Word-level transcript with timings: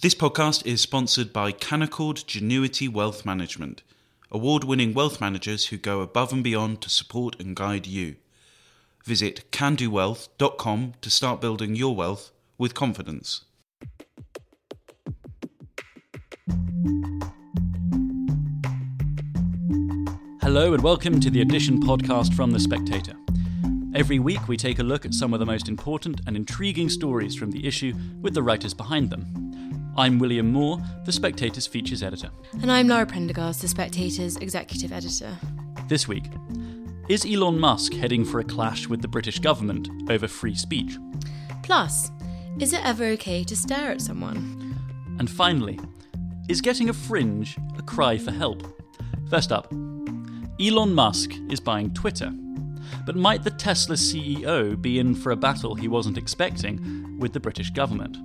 This 0.00 0.14
podcast 0.14 0.64
is 0.64 0.80
sponsored 0.80 1.32
by 1.32 1.50
Canaccord 1.50 2.24
Genuity 2.24 2.88
Wealth 2.88 3.26
Management, 3.26 3.82
award 4.30 4.62
winning 4.62 4.94
wealth 4.94 5.20
managers 5.20 5.66
who 5.66 5.76
go 5.76 6.02
above 6.02 6.32
and 6.32 6.44
beyond 6.44 6.82
to 6.82 6.88
support 6.88 7.34
and 7.40 7.56
guide 7.56 7.84
you. 7.88 8.14
Visit 9.04 9.50
candowealth.com 9.50 10.94
to 11.00 11.10
start 11.10 11.40
building 11.40 11.74
your 11.74 11.96
wealth 11.96 12.30
with 12.58 12.74
confidence. 12.74 13.44
Hello 20.40 20.74
and 20.74 20.82
welcome 20.84 21.18
to 21.18 21.28
the 21.28 21.40
Edition 21.40 21.82
podcast 21.82 22.34
from 22.34 22.52
The 22.52 22.60
Spectator. 22.60 23.14
Every 23.96 24.20
week 24.20 24.46
we 24.46 24.56
take 24.56 24.78
a 24.78 24.84
look 24.84 25.04
at 25.04 25.12
some 25.12 25.34
of 25.34 25.40
the 25.40 25.46
most 25.46 25.68
important 25.68 26.20
and 26.28 26.36
intriguing 26.36 26.88
stories 26.88 27.34
from 27.34 27.50
the 27.50 27.66
issue 27.66 27.94
with 28.20 28.34
the 28.34 28.44
writers 28.44 28.74
behind 28.74 29.10
them. 29.10 29.47
I'm 29.98 30.20
William 30.20 30.52
Moore, 30.52 30.78
The 31.06 31.10
Spectator's 31.10 31.66
features 31.66 32.04
editor. 32.04 32.30
And 32.62 32.70
I'm 32.70 32.86
Lara 32.86 33.04
Prendergast, 33.04 33.62
The 33.62 33.66
Spectator's 33.66 34.36
executive 34.36 34.92
editor. 34.92 35.36
This 35.88 36.06
week, 36.06 36.22
is 37.08 37.26
Elon 37.26 37.58
Musk 37.58 37.94
heading 37.94 38.24
for 38.24 38.38
a 38.38 38.44
clash 38.44 38.86
with 38.86 39.02
the 39.02 39.08
British 39.08 39.40
government 39.40 39.88
over 40.08 40.28
free 40.28 40.54
speech? 40.54 40.96
Plus, 41.64 42.12
is 42.60 42.72
it 42.72 42.86
ever 42.86 43.06
okay 43.06 43.42
to 43.42 43.56
stare 43.56 43.90
at 43.90 44.00
someone? 44.00 44.78
And 45.18 45.28
finally, 45.28 45.80
is 46.48 46.60
getting 46.60 46.90
a 46.90 46.94
fringe 46.94 47.58
a 47.76 47.82
cry 47.82 48.18
for 48.18 48.30
help? 48.30 48.62
First 49.28 49.50
up, 49.50 49.72
Elon 50.60 50.94
Musk 50.94 51.32
is 51.50 51.58
buying 51.58 51.92
Twitter. 51.92 52.32
But 53.04 53.16
might 53.16 53.42
the 53.42 53.50
Tesla 53.50 53.96
CEO 53.96 54.80
be 54.80 55.00
in 55.00 55.16
for 55.16 55.32
a 55.32 55.36
battle 55.36 55.74
he 55.74 55.88
wasn't 55.88 56.18
expecting 56.18 57.18
with 57.18 57.32
the 57.32 57.40
British 57.40 57.70
government? 57.70 58.16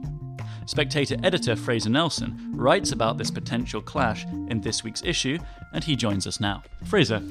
Spectator 0.65 1.17
editor 1.23 1.55
Fraser 1.55 1.89
Nelson 1.89 2.51
writes 2.55 2.91
about 2.91 3.17
this 3.17 3.29
potential 3.29 3.81
clash 3.81 4.25
in 4.25 4.61
this 4.61 4.83
week's 4.83 5.03
issue, 5.03 5.37
and 5.73 5.83
he 5.83 5.95
joins 5.95 6.25
us 6.25 6.39
now. 6.39 6.63
Fraser, 6.85 7.21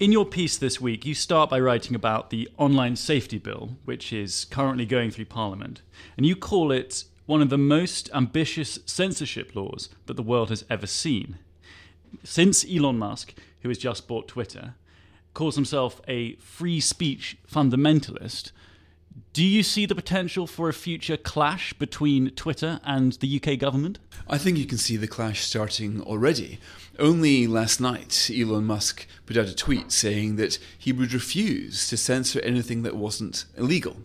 in 0.00 0.10
your 0.10 0.24
piece 0.24 0.58
this 0.58 0.80
week, 0.80 1.06
you 1.06 1.14
start 1.14 1.48
by 1.48 1.60
writing 1.60 1.94
about 1.94 2.30
the 2.30 2.48
Online 2.58 2.96
Safety 2.96 3.38
Bill, 3.38 3.76
which 3.84 4.12
is 4.12 4.46
currently 4.46 4.84
going 4.84 5.12
through 5.12 5.26
Parliament, 5.26 5.82
and 6.16 6.26
you 6.26 6.34
call 6.34 6.72
it 6.72 7.04
one 7.26 7.40
of 7.40 7.50
the 7.50 7.58
most 7.58 8.10
ambitious 8.12 8.80
censorship 8.84 9.54
laws 9.54 9.88
that 10.06 10.14
the 10.14 10.22
world 10.22 10.50
has 10.50 10.64
ever 10.68 10.86
seen. 10.86 11.38
Since 12.24 12.66
Elon 12.68 12.98
Musk, 12.98 13.34
who 13.60 13.68
has 13.68 13.78
just 13.78 14.08
bought 14.08 14.26
Twitter, 14.26 14.74
calls 15.34 15.54
himself 15.54 16.00
a 16.08 16.34
free 16.36 16.80
speech 16.80 17.38
fundamentalist, 17.50 18.50
do 19.32 19.44
you 19.44 19.62
see 19.62 19.86
the 19.86 19.94
potential 19.94 20.46
for 20.46 20.68
a 20.68 20.74
future 20.74 21.16
clash 21.16 21.72
between 21.72 22.30
Twitter 22.30 22.80
and 22.84 23.12
the 23.14 23.40
UK 23.40 23.58
government? 23.58 23.98
I 24.28 24.36
think 24.36 24.58
you 24.58 24.66
can 24.66 24.78
see 24.78 24.96
the 24.96 25.08
clash 25.08 25.42
starting 25.42 26.02
already. 26.02 26.58
Only 26.98 27.46
last 27.46 27.80
night, 27.80 28.30
Elon 28.34 28.64
Musk 28.64 29.06
put 29.24 29.38
out 29.38 29.48
a 29.48 29.54
tweet 29.54 29.90
saying 29.90 30.36
that 30.36 30.58
he 30.78 30.92
would 30.92 31.14
refuse 31.14 31.88
to 31.88 31.96
censor 31.96 32.40
anything 32.40 32.82
that 32.82 32.96
wasn't 32.96 33.46
illegal. 33.56 33.96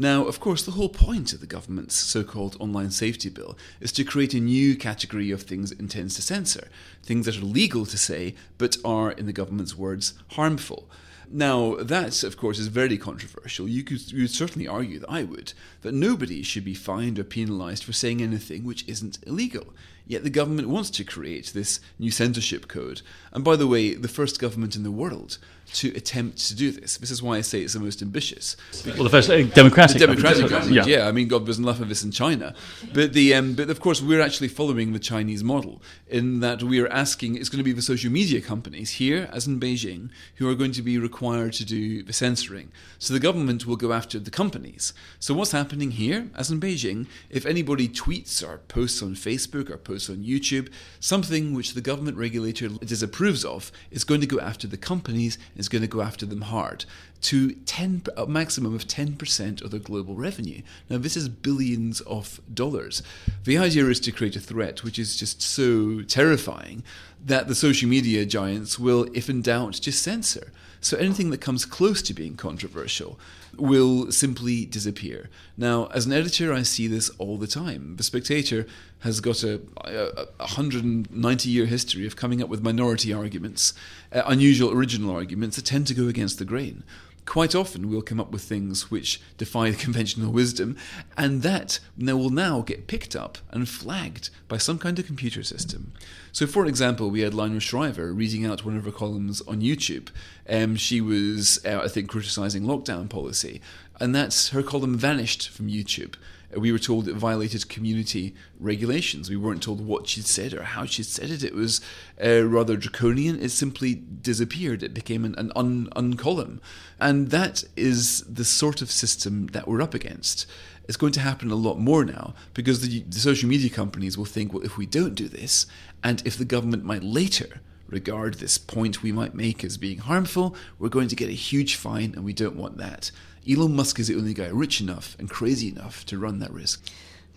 Now, 0.00 0.26
of 0.26 0.38
course, 0.38 0.62
the 0.62 0.72
whole 0.72 0.90
point 0.90 1.32
of 1.32 1.40
the 1.40 1.46
government's 1.46 1.96
so 1.96 2.22
called 2.22 2.56
online 2.60 2.92
safety 2.92 3.30
bill 3.30 3.58
is 3.80 3.90
to 3.92 4.04
create 4.04 4.32
a 4.32 4.38
new 4.38 4.76
category 4.76 5.32
of 5.32 5.42
things 5.42 5.72
it 5.72 5.80
intends 5.80 6.14
to 6.14 6.22
censor 6.22 6.68
things 7.02 7.26
that 7.26 7.38
are 7.38 7.44
legal 7.44 7.84
to 7.86 7.98
say, 7.98 8.34
but 8.58 8.76
are, 8.84 9.10
in 9.10 9.26
the 9.26 9.32
government's 9.32 9.76
words, 9.76 10.14
harmful. 10.32 10.88
Now, 11.30 11.74
that, 11.76 12.22
of 12.22 12.36
course, 12.36 12.58
is 12.58 12.68
very 12.68 12.96
controversial. 12.96 13.68
You 13.68 13.82
could 13.82 14.10
you 14.10 14.22
would 14.22 14.30
certainly 14.30 14.66
argue 14.66 14.98
that 14.98 15.10
I 15.10 15.24
would, 15.24 15.52
that 15.82 15.92
nobody 15.92 16.42
should 16.42 16.64
be 16.64 16.74
fined 16.74 17.18
or 17.18 17.24
penalised 17.24 17.84
for 17.84 17.92
saying 17.92 18.22
anything 18.22 18.64
which 18.64 18.86
isn't 18.88 19.18
illegal. 19.26 19.74
Yet 20.06 20.24
the 20.24 20.30
government 20.30 20.68
wants 20.68 20.88
to 20.90 21.04
create 21.04 21.48
this 21.48 21.80
new 21.98 22.10
censorship 22.10 22.66
code. 22.66 23.02
And 23.30 23.44
by 23.44 23.56
the 23.56 23.66
way, 23.66 23.94
the 23.94 24.08
first 24.08 24.40
government 24.40 24.74
in 24.74 24.84
the 24.84 24.90
world 24.90 25.38
to 25.74 25.88
attempt 25.96 26.38
to 26.48 26.54
do 26.54 26.70
this. 26.70 26.96
This 26.96 27.10
is 27.10 27.22
why 27.22 27.36
I 27.36 27.40
say 27.42 27.60
it's 27.60 27.74
the 27.74 27.80
most 27.80 28.02
ambitious. 28.02 28.56
Well, 28.84 29.04
the 29.04 29.10
first 29.10 29.30
uh, 29.30 29.42
democratic, 29.42 29.98
the 29.98 30.06
democratic 30.06 30.48
government, 30.48 30.72
yeah. 30.72 30.84
yeah. 30.86 31.08
I 31.08 31.12
mean, 31.12 31.28
God, 31.28 31.46
there's 31.46 31.58
enough 31.58 31.80
of 31.80 31.88
this 31.88 32.02
in 32.02 32.10
China, 32.10 32.54
but 32.92 33.12
the 33.12 33.34
um, 33.34 33.54
but 33.54 33.70
of 33.70 33.80
course 33.80 34.00
we're 34.00 34.20
actually 34.20 34.48
following 34.48 34.92
the 34.92 34.98
Chinese 34.98 35.44
model 35.44 35.82
in 36.08 36.40
that 36.40 36.62
we 36.62 36.80
are 36.80 36.88
asking. 36.88 37.36
It's 37.36 37.48
going 37.48 37.58
to 37.58 37.64
be 37.64 37.72
the 37.72 37.82
social 37.82 38.10
media 38.10 38.40
companies 38.40 38.92
here, 38.92 39.28
as 39.32 39.46
in 39.46 39.60
Beijing, 39.60 40.10
who 40.36 40.48
are 40.48 40.54
going 40.54 40.72
to 40.72 40.82
be 40.82 40.98
required 40.98 41.52
to 41.54 41.64
do 41.64 42.02
the 42.02 42.12
censoring. 42.12 42.70
So 42.98 43.14
the 43.14 43.20
government 43.20 43.66
will 43.66 43.76
go 43.76 43.92
after 43.92 44.18
the 44.18 44.30
companies. 44.30 44.92
So 45.20 45.34
what's 45.34 45.52
happening 45.52 45.92
here, 45.92 46.30
as 46.34 46.50
in 46.50 46.60
Beijing, 46.60 47.06
if 47.30 47.46
anybody 47.46 47.88
tweets 47.88 48.46
or 48.46 48.58
posts 48.68 49.02
on 49.02 49.14
Facebook 49.14 49.70
or 49.70 49.76
posts 49.76 50.10
on 50.10 50.18
YouTube 50.18 50.68
something 51.00 51.54
which 51.54 51.74
the 51.74 51.80
government 51.80 52.16
regulator 52.16 52.68
disapproves 52.68 53.44
of, 53.44 53.70
is 53.90 54.04
going 54.04 54.20
to 54.20 54.26
go 54.26 54.40
after 54.40 54.66
the 54.66 54.76
companies 54.76 55.38
is 55.58 55.68
going 55.68 55.82
to 55.82 55.88
go 55.88 56.00
after 56.00 56.24
them 56.24 56.42
hard 56.42 56.86
to 57.20 57.52
10 57.52 58.04
a 58.16 58.26
maximum 58.26 58.74
of 58.74 58.86
10% 58.86 59.62
of 59.62 59.70
their 59.70 59.80
global 59.80 60.14
revenue. 60.14 60.62
Now 60.88 60.98
this 60.98 61.16
is 61.16 61.28
billions 61.28 62.00
of 62.02 62.40
dollars. 62.52 63.02
The 63.44 63.58
idea 63.58 63.86
is 63.86 64.00
to 64.00 64.12
create 64.12 64.36
a 64.36 64.40
threat 64.40 64.84
which 64.84 64.98
is 64.98 65.16
just 65.16 65.42
so 65.42 66.02
terrifying 66.02 66.84
that 67.24 67.48
the 67.48 67.54
social 67.54 67.88
media 67.88 68.24
giants 68.24 68.78
will 68.78 69.08
if 69.12 69.28
in 69.28 69.42
doubt 69.42 69.80
just 69.82 70.02
censor. 70.02 70.52
So 70.80 70.96
anything 70.96 71.30
that 71.30 71.40
comes 71.40 71.64
close 71.64 72.00
to 72.02 72.14
being 72.14 72.36
controversial 72.36 73.18
will 73.58 74.10
simply 74.12 74.64
disappear. 74.64 75.28
Now, 75.56 75.86
as 75.86 76.06
an 76.06 76.12
editor, 76.12 76.52
I 76.52 76.62
see 76.62 76.86
this 76.86 77.10
all 77.18 77.36
the 77.36 77.46
time. 77.46 77.96
The 77.96 78.02
Spectator 78.02 78.66
has 79.00 79.20
got 79.20 79.42
a, 79.42 79.60
a, 79.84 80.26
a 80.38 80.46
190 80.46 81.48
year 81.48 81.66
history 81.66 82.06
of 82.06 82.16
coming 82.16 82.42
up 82.42 82.48
with 82.48 82.62
minority 82.62 83.12
arguments, 83.12 83.74
uh, 84.12 84.22
unusual 84.26 84.72
original 84.72 85.14
arguments 85.14 85.56
that 85.56 85.64
tend 85.64 85.86
to 85.88 85.94
go 85.94 86.08
against 86.08 86.38
the 86.38 86.44
grain 86.44 86.84
quite 87.28 87.54
often 87.54 87.90
we'll 87.90 88.00
come 88.00 88.18
up 88.18 88.30
with 88.30 88.42
things 88.42 88.90
which 88.90 89.20
defy 89.36 89.70
conventional 89.86 90.32
wisdom, 90.32 90.76
and 91.16 91.42
that 91.42 91.78
will 91.96 92.30
now 92.30 92.62
get 92.62 92.86
picked 92.86 93.14
up 93.14 93.38
and 93.50 93.68
flagged 93.68 94.30
by 94.48 94.56
some 94.56 94.78
kind 94.78 94.98
of 94.98 95.06
computer 95.06 95.42
system. 95.42 95.92
So, 96.32 96.46
for 96.46 96.64
example, 96.64 97.10
we 97.10 97.20
had 97.20 97.34
Lionel 97.34 97.60
Shriver 97.60 98.12
reading 98.14 98.46
out 98.46 98.64
one 98.64 98.76
of 98.76 98.84
her 98.86 98.90
columns 98.90 99.42
on 99.42 99.60
YouTube. 99.60 100.08
Um, 100.48 100.74
she 100.76 101.00
was, 101.02 101.60
uh, 101.66 101.82
I 101.84 101.88
think, 101.88 102.08
criticizing 102.08 102.62
lockdown 102.62 103.10
policy, 103.10 103.60
and 104.00 104.14
that's 104.14 104.48
her 104.50 104.62
column 104.62 104.96
vanished 104.96 105.50
from 105.50 105.68
YouTube 105.68 106.14
we 106.56 106.72
were 106.72 106.78
told 106.78 107.08
it 107.08 107.14
violated 107.14 107.68
community 107.68 108.34
regulations. 108.58 109.28
We 109.28 109.36
weren't 109.36 109.62
told 109.62 109.84
what 109.84 110.06
she'd 110.06 110.26
said 110.26 110.54
or 110.54 110.62
how 110.62 110.86
she'd 110.86 111.06
said 111.06 111.30
it. 111.30 111.44
It 111.44 111.54
was 111.54 111.80
uh, 112.24 112.44
rather 112.44 112.76
draconian. 112.76 113.40
It 113.40 113.50
simply 113.50 113.94
disappeared. 113.94 114.82
It 114.82 114.94
became 114.94 115.24
an, 115.24 115.34
an 115.36 115.52
un, 115.54 115.88
uncolumn. 115.94 116.60
And 116.98 117.30
that 117.30 117.64
is 117.76 118.22
the 118.22 118.44
sort 118.44 118.80
of 118.80 118.90
system 118.90 119.48
that 119.48 119.68
we're 119.68 119.82
up 119.82 119.94
against. 119.94 120.46
It's 120.84 120.96
going 120.96 121.12
to 121.12 121.20
happen 121.20 121.50
a 121.50 121.54
lot 121.54 121.78
more 121.78 122.04
now 122.04 122.34
because 122.54 122.80
the, 122.80 123.00
the 123.02 123.18
social 123.18 123.48
media 123.48 123.68
companies 123.68 124.16
will 124.16 124.24
think, 124.24 124.54
well, 124.54 124.64
if 124.64 124.78
we 124.78 124.86
don't 124.86 125.14
do 125.14 125.28
this, 125.28 125.66
and 126.02 126.22
if 126.24 126.38
the 126.38 126.46
government 126.46 126.84
might 126.84 127.02
later 127.02 127.60
regard 127.88 128.34
this 128.34 128.58
point 128.58 129.02
we 129.02 129.12
might 129.12 129.34
make 129.34 129.64
as 129.64 129.76
being 129.76 129.98
harmful, 129.98 130.54
we're 130.78 130.88
going 130.88 131.08
to 131.08 131.16
get 131.16 131.28
a 131.28 131.32
huge 131.32 131.74
fine, 131.74 132.14
and 132.14 132.24
we 132.24 132.32
don't 132.32 132.56
want 132.56 132.76
that. 132.78 133.10
Elon 133.50 133.74
Musk 133.74 133.98
is 133.98 134.08
the 134.08 134.16
only 134.16 134.34
guy 134.34 134.48
rich 134.48 134.80
enough 134.80 135.16
and 135.18 135.30
crazy 135.30 135.68
enough 135.68 136.04
to 136.06 136.18
run 136.18 136.38
that 136.38 136.52
risk. 136.52 136.86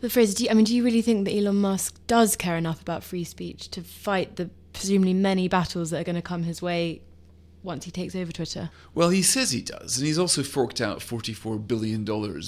But 0.01 0.12
Fraser, 0.12 0.35
do 0.35 0.44
you, 0.44 0.50
I 0.50 0.53
mean, 0.53 0.66
do 0.66 0.75
you 0.75 0.84
really 0.84 1.01
think 1.01 1.25
that 1.25 1.35
Elon 1.35 1.62
Musk 1.62 1.95
does 2.07 2.35
care 2.35 2.57
enough 2.57 2.81
about 2.81 3.03
free 3.03 3.23
speech 3.23 3.69
to 3.69 3.81
fight 3.81 4.35
the 4.35 4.50
presumably 4.73 5.13
many 5.13 5.47
battles 5.47 5.91
that 5.91 6.01
are 6.01 6.03
going 6.03 6.16
to 6.16 6.22
come 6.22 6.44
his 6.44 6.62
way 6.62 7.01
once 7.63 7.85
he 7.85 7.91
takes 7.91 8.16
over 8.16 8.31
Twitter? 8.31 8.72
Well, 8.95 9.09
he 9.09 9.22
says 9.22 9.51
he 9.51 9.62
does, 9.62 9.97
and 9.97 10.07
he's 10.07 10.18
also 10.18 10.44
forked 10.44 10.81
out 10.81 11.00
$44 11.00 11.66
billion 11.68 12.03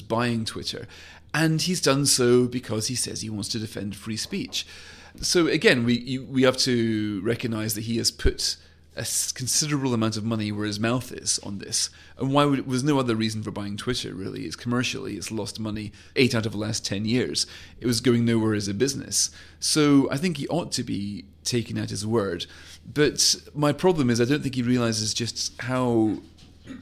buying 0.07 0.45
Twitter, 0.45 0.87
and 1.33 1.61
he's 1.61 1.81
done 1.81 2.05
so 2.05 2.47
because 2.47 2.87
he 2.87 2.95
says 2.95 3.21
he 3.21 3.29
wants 3.29 3.49
to 3.49 3.59
defend 3.59 3.95
free 3.95 4.17
speech. 4.17 4.65
So 5.21 5.47
again, 5.47 5.85
we 5.85 5.99
you, 5.99 6.23
we 6.25 6.43
have 6.43 6.57
to 6.57 7.21
recognise 7.21 7.75
that 7.75 7.81
he 7.81 7.97
has 7.97 8.11
put 8.11 8.57
a 8.95 9.07
considerable 9.33 9.93
amount 9.93 10.17
of 10.17 10.23
money 10.23 10.51
where 10.51 10.67
his 10.67 10.79
mouth 10.79 11.11
is 11.11 11.39
on 11.39 11.57
this. 11.57 11.89
And 12.17 12.31
why 12.31 12.45
would 12.45 12.69
there's 12.69 12.83
no 12.83 12.99
other 12.99 13.15
reason 13.15 13.41
for 13.41 13.51
buying 13.51 13.75
Twitter 13.77 14.13
really? 14.13 14.43
It's 14.45 14.55
commercially, 14.55 15.15
it's 15.15 15.31
lost 15.31 15.59
money 15.59 15.91
eight 16.15 16.35
out 16.35 16.45
of 16.45 16.51
the 16.51 16.57
last 16.57 16.85
ten 16.85 17.05
years. 17.05 17.47
It 17.79 17.87
was 17.87 18.01
going 18.01 18.25
nowhere 18.25 18.53
as 18.53 18.67
a 18.67 18.73
business. 18.73 19.31
So 19.59 20.09
I 20.11 20.17
think 20.17 20.37
he 20.37 20.47
ought 20.47 20.71
to 20.73 20.83
be 20.83 21.25
taken 21.43 21.77
at 21.77 21.89
his 21.89 22.05
word. 22.05 22.45
But 22.91 23.35
my 23.55 23.73
problem 23.73 24.09
is 24.09 24.21
I 24.21 24.25
don't 24.25 24.43
think 24.43 24.55
he 24.55 24.61
realizes 24.61 25.13
just 25.13 25.59
how 25.61 26.17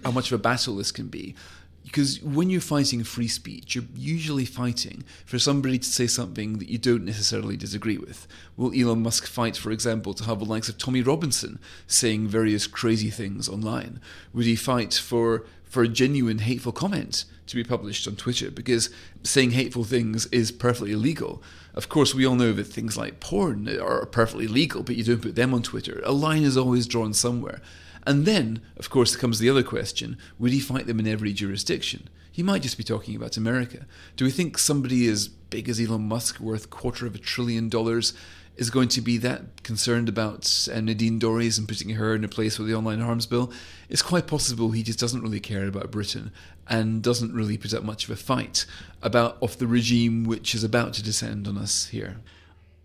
how 0.04 0.12
much 0.12 0.31
of 0.31 0.39
a 0.39 0.42
battle 0.42 0.75
this 0.75 0.92
can 0.92 1.07
be 1.07 1.36
because 1.83 2.22
when 2.22 2.50
you're 2.50 2.62
fighting 2.62 3.04
free 3.04 3.28
speech, 3.28 3.75
you're 3.75 3.86
usually 3.95 4.45
fighting 4.45 5.04
for 5.25 5.39
somebody 5.39 5.80
to 5.80 5.88
say 5.88 6.07
something 6.07 6.60
that 6.60 6.69
you 6.69 6.78
don't 6.78 7.06
necessarily 7.06 7.57
disagree 7.57 7.98
with. 7.98 8.28
Will 8.56 8.74
Elon 8.74 9.01
Musk 9.01 9.25
fight, 9.25 9.57
for 9.57 9.72
example, 9.72 10.13
to 10.13 10.24
have 10.25 10.39
the 10.39 10.45
likes 10.45 10.69
of 10.69 10.78
Tommy 10.78 11.01
Robinson 11.01 11.60
saying 11.88 12.28
various 12.28 12.68
crazy 12.68 13.10
things 13.10 13.50
online? 13.50 14.00
Would 14.33 14.45
he 14.45 14.56
fight 14.56 14.94
for 14.94 15.45
for 15.72 15.83
a 15.83 15.88
genuine 15.88 16.39
hateful 16.39 16.74
comment 16.74 17.24
to 17.48 17.56
be 17.56 17.63
published 17.63 18.06
on 18.06 18.18
Twitter 18.18 18.51
because 18.51 18.89
saying 19.24 19.51
hateful 19.51 19.86
things 19.86 20.25
is 20.25 20.51
perfectly 20.51 20.92
illegal. 20.92 21.42
Of 21.74 21.88
course, 21.88 22.13
we 22.13 22.25
all 22.25 22.36
know 22.36 22.51
that 22.51 22.66
things 22.66 22.98
like 22.98 23.22
porn 23.22 23.69
are 23.80 24.06
perfectly 24.06 24.48
legal, 24.48 24.84
but 24.84 24.98
you 24.98 25.06
don't 25.06 25.22
put 25.22 25.36
them 25.36 25.54
on 25.54 25.63
Twitter. 25.63 26.01
A 26.04 26.12
line 26.12 26.44
is 26.44 26.57
always 26.57 26.88
drawn 26.88 27.13
somewhere. 27.13 27.62
And 28.03 28.25
then, 28.25 28.62
of 28.77 28.89
course, 28.89 29.15
comes 29.15 29.39
the 29.39 29.50
other 29.50 29.63
question 29.63 30.18
would 30.39 30.51
he 30.51 30.59
fight 30.59 30.88
them 30.88 31.00
in 31.00 31.07
every 31.07 31.33
jurisdiction? 31.33 32.09
He 32.31 32.44
might 32.44 32.62
just 32.62 32.77
be 32.77 32.83
talking 32.83 33.15
about 33.15 33.38
America. 33.38 33.86
Do 34.15 34.25
we 34.25 34.31
think 34.31 34.57
somebody 34.57 35.07
as 35.07 35.27
big 35.27 35.68
as 35.68 35.81
Elon 35.81 36.07
Musk, 36.07 36.39
worth 36.39 36.69
quarter 36.69 37.06
of 37.06 37.13
a 37.13 37.18
trillion 37.18 37.68
dollars, 37.68 38.13
is 38.56 38.69
going 38.69 38.88
to 38.89 39.01
be 39.01 39.18
that 39.18 39.63
concerned 39.63 40.07
about 40.07 40.68
uh, 40.71 40.80
Nadine 40.80 41.19
Dorries 41.19 41.57
and 41.57 41.68
putting 41.68 41.89
her 41.89 42.15
in 42.15 42.24
a 42.24 42.30
place 42.30 42.57
with 42.57 42.68
the 42.68 42.75
online 42.75 43.01
harms 43.01 43.25
bill? 43.25 43.51
It's 43.89 44.01
quite 44.01 44.27
possible 44.27 44.71
he 44.71 44.83
just 44.83 45.00
doesn't 45.00 45.21
really 45.21 45.39
care 45.39 45.68
about 45.68 45.92
Britain 45.92 46.31
and 46.68 47.03
doesn't 47.03 47.33
really 47.33 47.57
put 47.57 47.74
up 47.74 47.83
much 47.83 48.06
of 48.06 48.12
a 48.12 48.15
fight 48.15 48.65
about 49.01 49.38
of 49.42 49.57
the 49.57 49.68
regime 49.68 50.24
which 50.24 50.56
is 50.56 50.63
about 50.63 50.94
to 50.94 51.03
descend 51.03 51.48
on 51.48 51.57
us 51.57 51.88
here. 51.88 52.18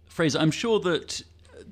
Fraser, 0.07 0.39
I'm 0.39 0.51
sure 0.51 0.81
that 0.81 1.23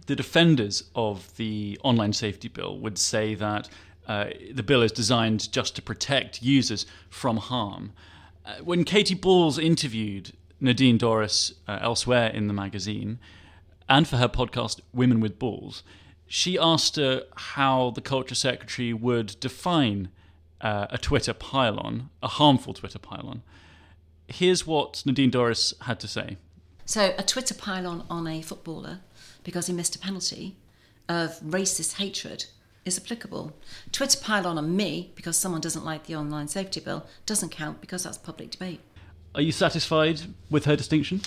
the 0.06 0.16
defenders 0.16 0.84
of 0.94 1.34
the 1.36 1.78
online 1.82 2.12
safety 2.12 2.48
bill 2.48 2.78
would 2.78 2.98
say 2.98 3.34
that 3.34 3.68
uh, 4.06 4.26
the 4.52 4.62
bill 4.62 4.82
is 4.82 4.92
designed 4.92 5.50
just 5.50 5.74
to 5.76 5.82
protect 5.82 6.42
users 6.42 6.86
from 7.08 7.38
harm. 7.38 7.92
Uh, 8.44 8.56
when 8.62 8.84
Katy 8.84 9.14
Balls 9.14 9.58
interviewed 9.58 10.32
Nadine 10.60 10.98
Dorries 10.98 11.54
uh, 11.66 11.78
elsewhere 11.80 12.28
in 12.28 12.46
the 12.46 12.54
magazine, 12.54 13.18
and 13.88 14.06
for 14.06 14.16
her 14.16 14.28
podcast 14.28 14.80
Women 14.92 15.20
with 15.20 15.38
Balls, 15.38 15.82
she 16.26 16.58
asked 16.58 16.96
her 16.96 17.24
how 17.36 17.90
the 17.90 18.00
culture 18.00 18.34
secretary 18.34 18.92
would 18.92 19.36
define 19.40 20.08
uh, 20.60 20.86
a 20.90 20.98
Twitter 20.98 21.34
pile 21.34 21.78
on, 21.78 22.10
a 22.22 22.28
harmful 22.28 22.74
Twitter 22.74 22.98
pile 22.98 23.26
on. 23.26 23.42
Here's 24.26 24.66
what 24.66 25.02
Nadine 25.04 25.30
Dorries 25.30 25.74
had 25.82 26.00
to 26.00 26.08
say. 26.08 26.38
So, 26.86 27.14
a 27.16 27.22
Twitter 27.22 27.54
pylon 27.54 28.04
on 28.10 28.26
a 28.26 28.42
footballer 28.42 29.00
because 29.44 29.66
he 29.66 29.72
missed 29.72 29.94
a 29.94 29.98
penalty 29.98 30.56
of 31.08 31.38
racist 31.40 31.96
hatred 31.96 32.46
is 32.84 32.98
applicable. 32.98 33.52
Twitter 33.92 34.18
pile 34.20 34.46
on 34.46 34.58
on 34.58 34.76
me 34.76 35.12
because 35.14 35.36
someone 35.36 35.60
doesn't 35.60 35.84
like 35.84 36.06
the 36.06 36.16
online 36.16 36.48
safety 36.48 36.80
bill 36.80 37.06
doesn't 37.26 37.50
count 37.50 37.80
because 37.80 38.04
that's 38.04 38.18
public 38.18 38.50
debate. 38.50 38.80
Are 39.34 39.40
you 39.40 39.52
satisfied 39.52 40.20
with 40.50 40.64
her 40.64 40.76
distinction? 40.76 41.22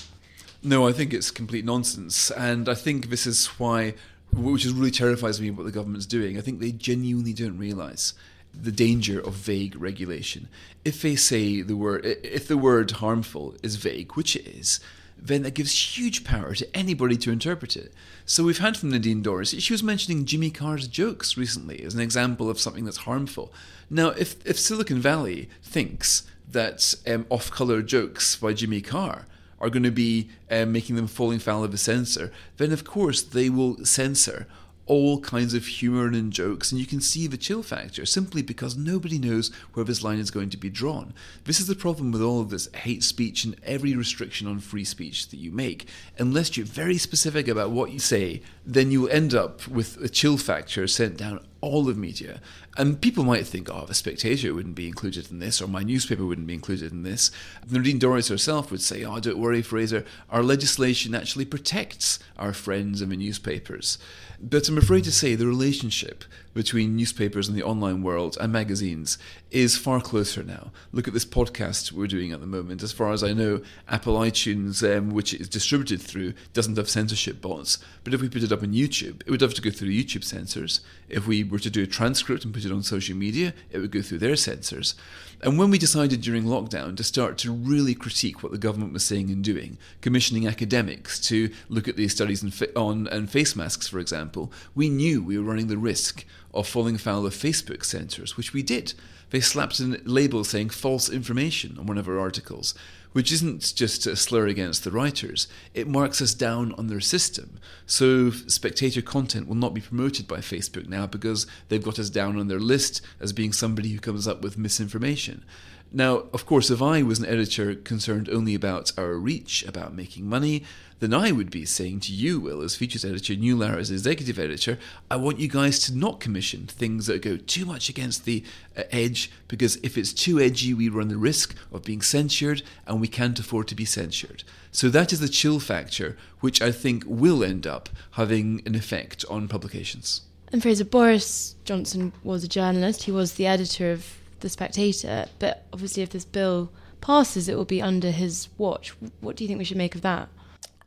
No, 0.63 0.87
I 0.87 0.91
think 0.91 1.13
it's 1.13 1.31
complete 1.31 1.65
nonsense. 1.65 2.31
And 2.31 2.67
I 2.69 2.73
think 2.73 3.09
this 3.09 3.27
is 3.27 3.47
why, 3.59 3.95
which 4.31 4.65
is 4.65 4.73
really 4.73 4.91
terrifies 4.91 5.39
me 5.41 5.51
what 5.51 5.65
the 5.65 5.71
government's 5.71 6.05
doing. 6.05 6.37
I 6.37 6.41
think 6.41 6.59
they 6.59 6.71
genuinely 6.71 7.33
don't 7.33 7.57
realise 7.57 8.13
the 8.53 8.71
danger 8.71 9.19
of 9.19 9.33
vague 9.33 9.75
regulation. 9.75 10.47
If 10.83 11.01
they 11.01 11.15
say 11.15 11.61
the 11.61 11.75
word, 11.75 12.05
if 12.05 12.47
the 12.47 12.57
word 12.57 12.91
harmful 12.91 13.55
is 13.61 13.75
vague, 13.75 14.13
which 14.13 14.35
it 14.35 14.47
is, 14.47 14.79
then 15.19 15.43
that 15.43 15.53
gives 15.53 15.97
huge 15.97 16.23
power 16.23 16.53
to 16.53 16.75
anybody 16.75 17.17
to 17.17 17.31
interpret 17.31 17.75
it. 17.75 17.93
So 18.25 18.43
we've 18.43 18.59
had 18.59 18.77
from 18.77 18.91
Nadine 18.91 19.23
Dorries, 19.23 19.59
she 19.61 19.73
was 19.73 19.83
mentioning 19.83 20.25
Jimmy 20.25 20.49
Carr's 20.49 20.87
jokes 20.87 21.37
recently 21.37 21.83
as 21.83 21.93
an 21.93 22.01
example 22.01 22.49
of 22.49 22.59
something 22.59 22.85
that's 22.85 22.97
harmful. 22.97 23.53
Now, 23.89 24.09
if, 24.09 24.35
if 24.45 24.59
Silicon 24.59 24.99
Valley 24.99 25.49
thinks 25.63 26.23
that 26.51 26.95
um, 27.05 27.25
off 27.29 27.51
color 27.51 27.81
jokes 27.81 28.35
by 28.35 28.53
Jimmy 28.53 28.81
Carr 28.81 29.25
are 29.59 29.69
going 29.69 29.83
to 29.83 29.91
be 29.91 30.29
um, 30.51 30.71
making 30.71 30.95
them 30.95 31.07
falling 31.07 31.39
foul 31.39 31.63
of 31.63 31.73
a 31.73 31.77
censor, 31.77 32.31
then 32.57 32.71
of 32.71 32.83
course 32.83 33.21
they 33.21 33.49
will 33.49 33.83
censor 33.85 34.45
all 34.87 35.19
kinds 35.19 35.53
of 35.53 35.65
humour 35.65 36.07
and 36.07 36.33
jokes, 36.33 36.71
and 36.71 36.79
you 36.79 36.87
can 36.87 37.01
see 37.01 37.27
the 37.27 37.37
chill 37.37 37.61
factor 37.61 38.05
simply 38.05 38.41
because 38.41 38.75
nobody 38.75 39.19
knows 39.19 39.53
where 39.73 39.85
this 39.85 40.03
line 40.03 40.19
is 40.19 40.31
going 40.31 40.49
to 40.49 40.57
be 40.57 40.69
drawn. 40.69 41.13
This 41.43 41.59
is 41.59 41.67
the 41.67 41.75
problem 41.75 42.11
with 42.11 42.21
all 42.21 42.41
of 42.41 42.49
this 42.49 42.73
hate 42.73 43.03
speech 43.03 43.43
and 43.43 43.55
every 43.63 43.95
restriction 43.95 44.47
on 44.47 44.59
free 44.59 44.85
speech 44.85 45.29
that 45.29 45.37
you 45.37 45.51
make. 45.51 45.87
Unless 46.17 46.57
you're 46.57 46.65
very 46.65 46.97
specific 46.97 47.47
about 47.47 47.71
what 47.71 47.91
you 47.91 47.99
say, 47.99 48.41
then 48.65 48.91
you'll 48.91 49.09
end 49.09 49.33
up 49.33 49.67
with 49.67 49.97
a 49.97 50.09
chill 50.09 50.37
factor 50.37 50.87
sent 50.87 51.17
down 51.17 51.45
all 51.61 51.89
of 51.89 51.97
media. 51.97 52.41
And 52.77 53.01
people 53.01 53.23
might 53.23 53.47
think, 53.47 53.69
oh, 53.69 53.85
the 53.85 53.93
Spectator 53.93 54.53
wouldn't 54.53 54.75
be 54.75 54.87
included 54.87 55.31
in 55.31 55.39
this, 55.39 55.61
or 55.61 55.67
my 55.67 55.83
newspaper 55.83 56.25
wouldn't 56.25 56.47
be 56.47 56.53
included 56.53 56.91
in 56.91 57.03
this. 57.03 57.31
Nadine 57.69 57.99
Dorries 57.99 58.29
herself 58.29 58.71
would 58.71 58.81
say, 58.81 59.03
oh, 59.03 59.19
don't 59.19 59.39
worry, 59.39 59.61
Fraser, 59.61 60.05
our 60.29 60.43
legislation 60.43 61.15
actually 61.15 61.45
protects 61.45 62.19
our 62.37 62.53
friends 62.53 63.01
in 63.01 63.09
the 63.09 63.17
newspapers. 63.17 63.97
But 64.39 64.69
I'm 64.69 64.77
afraid 64.77 65.03
to 65.05 65.11
say 65.11 65.33
the 65.33 65.47
relationship 65.47 66.23
between 66.53 66.95
newspapers 66.95 67.47
and 67.47 67.57
the 67.57 67.63
online 67.63 68.03
world 68.03 68.37
and 68.39 68.53
magazines 68.53 69.17
is 69.49 69.77
far 69.77 69.99
closer 69.99 70.43
now. 70.43 70.71
Look 70.91 71.07
at 71.07 71.13
this 71.13 71.25
podcast 71.25 71.91
we're 71.91 72.07
doing 72.07 72.31
at 72.31 72.39
the 72.39 72.45
moment. 72.45 72.83
As 72.83 72.91
far 72.91 73.11
as 73.11 73.23
I 73.23 73.33
know, 73.33 73.61
Apple 73.87 74.15
iTunes, 74.15 74.83
um, 74.83 75.09
which 75.09 75.33
it 75.33 75.41
is 75.41 75.49
distributed 75.49 76.01
through, 76.01 76.33
doesn't 76.53 76.77
have 76.77 76.89
censorship 76.89 77.41
bots. 77.41 77.79
But 78.03 78.13
if 78.13 78.21
we 78.21 78.29
put 78.29 78.43
it 78.43 78.51
up 78.51 78.61
on 78.61 78.73
YouTube, 78.73 79.21
it 79.25 79.31
would 79.31 79.41
have 79.41 79.55
to 79.55 79.61
go 79.61 79.71
through 79.71 79.89
YouTube 79.89 80.23
censors. 80.23 80.81
If 81.09 81.25
we 81.25 81.43
were 81.49 81.59
to 81.59 81.69
do 81.69 81.83
a 81.83 81.87
transcript 81.87 82.45
and 82.45 82.53
put 82.53 82.65
it 82.65 82.71
on 82.71 82.83
social 82.83 83.15
media, 83.15 83.53
it 83.71 83.79
would 83.79 83.91
go 83.91 84.01
through 84.01 84.19
their 84.19 84.35
censors. 84.35 84.95
And 85.41 85.59
when 85.59 85.69
we 85.69 85.77
decided 85.77 86.21
during 86.21 86.45
lockdown 86.45 86.97
to 86.97 87.03
start 87.03 87.37
to 87.39 87.51
really 87.51 87.93
critique 87.93 88.41
what 88.41 88.51
the 88.51 88.57
government 88.57 88.93
was 88.93 89.05
saying 89.05 89.29
and 89.29 89.43
doing, 89.43 89.77
commissioning 90.01 90.47
academics 90.47 91.19
to 91.27 91.51
look 91.69 91.87
at 91.87 91.95
these 91.95 92.13
studies 92.13 92.43
on 92.75 93.07
and 93.07 93.29
face 93.29 93.55
masks, 93.55 93.87
for 93.87 93.99
example, 93.99 94.51
we 94.73 94.89
knew 94.89 95.21
we 95.21 95.37
were 95.37 95.43
running 95.43 95.67
the 95.67 95.77
risk 95.77 96.25
of 96.53 96.67
falling 96.67 96.97
foul 96.97 97.25
of 97.25 97.33
Facebook 97.33 97.85
censors, 97.85 98.35
which 98.35 98.53
we 98.53 98.63
did. 98.63 98.93
They 99.29 99.41
slapped 99.41 99.79
a 99.79 99.99
label 100.05 100.43
saying 100.43 100.69
false 100.69 101.09
information 101.09 101.77
on 101.77 101.85
one 101.85 101.97
of 101.97 102.07
our 102.07 102.19
articles, 102.19 102.73
which 103.17 103.31
isn't 103.31 103.73
just 103.73 104.05
a 104.05 104.15
slur 104.15 104.45
against 104.45 104.83
the 104.83 104.91
writers, 104.91 105.47
it 105.73 105.87
marks 105.87 106.21
us 106.21 106.35
down 106.35 106.71
on 106.73 106.85
their 106.85 106.99
system. 106.99 107.59
So 107.87 108.29
spectator 108.29 109.01
content 109.01 109.47
will 109.47 109.55
not 109.55 109.73
be 109.73 109.81
promoted 109.81 110.27
by 110.27 110.37
Facebook 110.37 110.87
now 110.87 111.07
because 111.07 111.47
they've 111.67 111.83
got 111.83 111.97
us 111.97 112.11
down 112.11 112.37
on 112.37 112.47
their 112.47 112.59
list 112.59 113.01
as 113.19 113.33
being 113.33 113.53
somebody 113.53 113.89
who 113.89 113.97
comes 113.97 114.27
up 114.27 114.43
with 114.43 114.55
misinformation. 114.55 115.43
Now, 115.91 116.25
of 116.31 116.45
course, 116.45 116.69
if 116.69 116.79
I 116.79 117.01
was 117.01 117.17
an 117.17 117.25
editor 117.25 117.73
concerned 117.73 118.29
only 118.29 118.53
about 118.53 118.91
our 118.99 119.15
reach, 119.15 119.65
about 119.65 119.95
making 119.95 120.29
money, 120.29 120.63
then 120.99 121.13
I 121.13 121.31
would 121.31 121.51
be 121.51 121.65
saying 121.65 121.99
to 122.01 122.13
you, 122.13 122.39
Will, 122.39 122.61
as 122.61 122.75
features 122.75 123.05
editor, 123.05 123.35
New 123.35 123.55
Lara 123.55 123.77
as 123.77 123.91
executive 123.91 124.39
editor, 124.39 124.79
I 125.11 125.15
want 125.15 125.39
you 125.39 125.47
guys 125.47 125.79
to 125.81 125.95
not 125.95 126.19
commission 126.19 126.65
things 126.65 127.05
that 127.05 127.21
go 127.21 127.37
too 127.37 127.65
much 127.65 127.89
against 127.89 128.25
the 128.25 128.43
uh, 128.75 128.83
edge, 128.91 129.31
because 129.47 129.75
if 129.77 129.97
it's 129.97 130.13
too 130.13 130.39
edgy, 130.39 130.73
we 130.73 130.89
run 130.89 131.09
the 131.09 131.17
risk 131.17 131.55
of 131.71 131.83
being 131.83 132.01
censured, 132.01 132.63
and 132.85 132.99
we 132.99 133.07
can't 133.07 133.39
afford 133.39 133.67
to 133.67 133.75
be 133.75 133.85
censured. 133.85 134.43
So 134.71 134.89
that 134.89 135.13
is 135.13 135.19
the 135.19 135.29
chill 135.29 135.59
factor, 135.59 136.17
which 136.39 136.61
I 136.61 136.71
think 136.71 137.03
will 137.05 137.43
end 137.43 137.67
up 137.67 137.89
having 138.11 138.61
an 138.65 138.75
effect 138.75 139.23
on 139.29 139.47
publications. 139.47 140.21
And 140.51 140.61
Fraser 140.61 140.85
Boris 140.85 141.55
Johnson 141.65 142.13
was 142.23 142.43
a 142.43 142.47
journalist. 142.47 143.03
He 143.03 143.11
was 143.11 143.33
the 143.33 143.47
editor 143.47 143.91
of 143.91 144.17
the 144.39 144.49
Spectator. 144.49 145.25
But 145.39 145.65
obviously, 145.73 146.03
if 146.03 146.11
this 146.11 146.25
bill 146.25 146.71
passes, 147.01 147.49
it 147.49 147.55
will 147.55 147.65
be 147.65 147.81
under 147.81 148.11
his 148.11 148.47
watch. 148.57 148.93
What 149.19 149.35
do 149.35 149.43
you 149.43 149.47
think 149.47 149.57
we 149.57 149.65
should 149.65 149.77
make 149.77 149.95
of 149.95 150.01
that? 150.01 150.29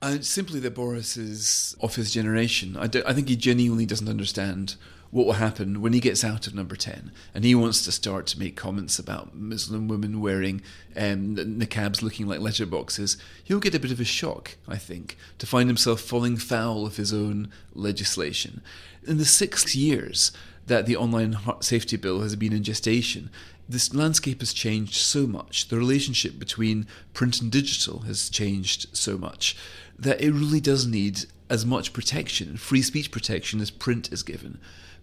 Uh, 0.03 0.19
simply 0.21 0.59
that 0.61 0.75
Boris 0.75 1.17
is 1.19 1.77
of 1.81 1.97
his 1.97 2.11
generation. 2.11 2.77
I, 2.77 2.85
I 3.07 3.13
think 3.13 3.29
he 3.29 3.37
genuinely 3.37 3.85
doesn't 3.85 4.09
understand 4.09 4.77
what 5.11 5.27
will 5.27 5.35
happen 5.35 5.83
when 5.83 5.93
he 5.93 6.01
gets 6.01 6.25
out 6.25 6.47
of 6.47 6.55
number 6.55 6.77
10 6.77 7.11
and 7.35 7.45
he 7.45 7.55
wants 7.55 7.85
to 7.85 7.93
start 7.93 8.27
to 8.29 8.39
make 8.39 8.57
comments 8.57 8.99
about 8.99 9.35
Muslim 9.35 9.89
women 9.89 10.21
wearing 10.21 10.63
um, 10.97 11.37
niqabs 11.37 12.01
looking 12.01 12.27
like 12.27 12.39
letterboxes, 12.39 13.17
he'll 13.43 13.59
get 13.59 13.75
a 13.75 13.81
bit 13.81 13.91
of 13.91 14.01
a 14.01 14.05
shock, 14.05 14.57
I 14.69 14.77
think, 14.77 15.17
to 15.39 15.47
find 15.47 15.69
himself 15.69 16.01
falling 16.01 16.37
foul 16.37 16.87
of 16.87 16.97
his 16.97 17.13
own 17.13 17.51
legislation. 17.75 18.63
In 19.07 19.19
the 19.19 19.25
six 19.25 19.75
years 19.75 20.33
that 20.67 20.87
the 20.87 20.97
online 20.97 21.37
safety 21.61 21.97
bill 21.97 22.21
has 22.21 22.37
been 22.37 22.53
in 22.53 22.63
gestation, 22.63 23.31
this 23.69 23.95
landscape 23.95 24.41
has 24.41 24.53
changed 24.53 24.95
so 24.95 25.27
much. 25.27 25.69
The 25.69 25.77
relationship 25.77 26.39
between 26.39 26.87
print 27.15 27.41
and 27.41 27.51
digital 27.53 28.01
has 28.01 28.29
changed 28.29 28.87
so 28.97 29.19
much 29.19 29.57
that 30.01 30.21
it 30.21 30.33
really 30.33 30.61
does 30.61 30.87
need 30.87 31.27
as 31.49 31.67
much 31.67 31.93
protection, 31.93 32.57
free 32.57 32.83
speech 32.83 33.11
protection, 33.11 33.61
as 33.61 33.71
print 33.71 34.13
is 34.13 34.23
given. 34.23 34.59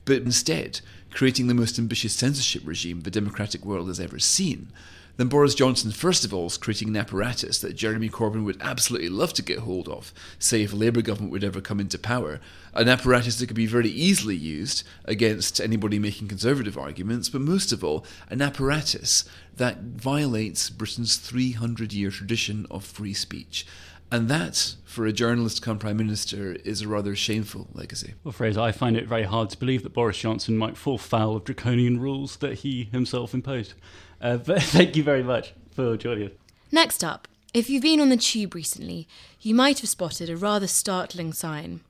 But 0.06 0.22
instead, 0.22 0.82
creating 1.12 1.48
the 1.48 1.54
most 1.54 1.78
ambitious 1.78 2.14
censorship 2.14 2.62
regime 2.66 3.02
the 3.02 3.12
democratic 3.12 3.66
world 3.66 3.88
has 3.88 4.00
ever 4.00 4.20
seen 4.20 4.72
then 5.18 5.28
Boris 5.28 5.56
Johnson, 5.56 5.92
first 5.92 6.24
of 6.24 6.34
all, 6.34 6.46
is 6.46 6.58
creating 6.58 6.90
an 6.90 6.98
apparatus 6.98 7.60
that 7.60 7.76
Jeremy 7.76 8.08
Corbyn 8.08 8.46
would 8.46 8.62
absolutely 8.62 9.10
love 9.10 9.34
to 9.34 9.42
get 9.42 9.60
hold 9.60 9.90
of, 9.90 10.14
say 10.38 10.62
if 10.62 10.74
a 10.74 10.76
Labour 10.76 11.02
government 11.02 11.32
would 11.32 11.44
ever 11.44 11.60
come 11.60 11.80
into 11.80 11.98
power. 11.98 12.40
An 12.76 12.88
apparatus 12.88 13.40
that 13.40 13.48
could 13.48 13.56
be 13.56 13.66
very 13.66 13.90
easily 13.90 14.36
used 14.36 14.84
against 15.06 15.60
anybody 15.60 15.98
making 15.98 16.28
conservative 16.28 16.78
arguments, 16.78 17.30
but 17.30 17.42
most 17.42 17.72
of 17.72 17.84
all, 17.84 18.06
an 18.30 18.44
apparatus 18.44 19.28
that 19.56 19.80
violates 19.80 20.70
Britain's 20.70 21.18
300 21.18 21.94
year 21.94 22.12
tradition 22.12 22.68
of 22.70 22.86
free 22.86 23.16
speech. 23.16 23.66
And 24.10 24.30
that, 24.30 24.76
for 24.86 25.06
a 25.06 25.12
journalist 25.12 25.62
come 25.62 25.80
prime 25.80 25.98
minister, 25.98 26.54
is 26.54 26.82
a 26.82 26.88
rather 26.88 27.16
shameful 27.16 27.68
legacy. 27.74 28.14
Well, 28.24 28.32
Fraser, 28.32 28.62
I 28.62 28.72
find 28.72 28.96
it 28.96 29.06
very 29.06 29.24
hard 29.24 29.50
to 29.50 29.58
believe 29.58 29.84
that 29.84 29.94
Boris 29.94 30.18
Johnson 30.18 30.58
might 30.58 30.78
fall 30.78 30.98
foul 30.98 31.36
of 31.36 31.44
draconian 31.44 32.00
rules 32.00 32.38
that 32.38 32.60
he 32.60 32.86
himself 32.86 33.34
imposed. 33.34 33.74
Uh, 34.22 34.38
but 34.46 34.64
thank 34.64 34.96
you 34.96 35.04
very 35.04 35.24
much 35.24 35.54
for 35.72 35.98
joining 35.98 36.28
us. 36.28 36.34
Next 36.72 37.04
up, 37.04 37.28
if 37.54 37.70
you've 37.70 37.84
been 37.84 38.00
on 38.00 38.10
the 38.10 38.18
tube 38.18 38.56
recently, 38.56 39.08
you 39.42 39.54
might 39.54 39.80
have 39.80 39.90
spotted 39.90 40.30
a 40.30 40.38
rather 40.38 40.68
startling 40.68 41.34
sign. 41.34 41.82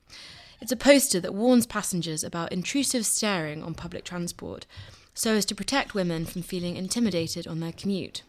It's 0.59 0.71
a 0.71 0.77
poster 0.77 1.19
that 1.19 1.36
warns 1.36 1.67
passengers 1.67 2.24
about 2.24 2.51
intrusive 2.51 3.05
staring 3.05 3.63
on 3.63 3.75
public 3.75 4.03
transport, 4.03 4.65
so 5.13 5.33
as 5.33 5.45
to 5.45 5.55
protect 5.55 5.93
women 5.93 6.25
from 6.25 6.41
feeling 6.41 6.77
intimidated 6.77 7.47
on 7.47 7.59
their 7.59 7.71
commute. 7.71 8.24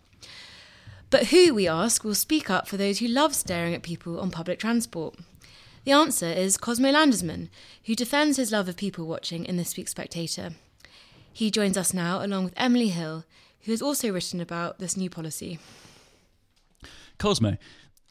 But 1.11 1.29
who, 1.29 1.55
we 1.55 1.67
ask, 1.67 2.05
will 2.05 2.15
speak 2.15 2.50
up 2.50 2.69
for 2.69 2.77
those 2.77 2.99
who 2.99 3.09
love 3.09 3.35
staring 3.35 3.75
at 3.75 3.83
people 3.83 4.21
on 4.21 4.31
public 4.31 4.59
transport? 4.59 5.17
The 5.85 5.93
answer 5.93 6.27
is 6.27 6.59
Cosmo 6.59 6.93
Landesman, 6.93 7.49
who 7.85 7.95
defends 7.95 8.37
his 8.37 8.53
love 8.53 8.69
of 8.69 8.77
people 8.77 9.07
watching 9.07 9.47
in 9.47 9.57
this 9.57 9.75
week's 9.77 9.93
Spectator. 9.93 10.50
He 11.33 11.50
joins 11.50 11.79
us 11.79 11.95
now, 11.95 12.23
along 12.23 12.45
with 12.45 12.55
Emily 12.57 12.88
Hill, 12.88 13.25
who 13.62 13.73
has 13.73 13.81
also 13.81 14.12
written 14.12 14.41
about 14.41 14.81
this 14.81 14.97
new 14.99 15.09
policy. 15.09 15.59
Cosmo, 17.17 17.57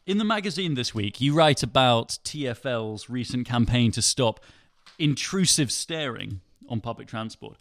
in 0.07 0.17
the 0.17 0.25
magazine 0.25 0.73
this 0.73 0.95
week, 0.95 1.21
you 1.21 1.35
write 1.35 1.61
about 1.61 2.17
TFL's 2.23 3.09
recent 3.09 3.45
campaign 3.45 3.91
to 3.91 4.01
stop 4.01 4.39
intrusive 4.97 5.71
staring 5.71 6.41
on 6.67 6.81
public 6.81 7.07
transport. 7.07 7.57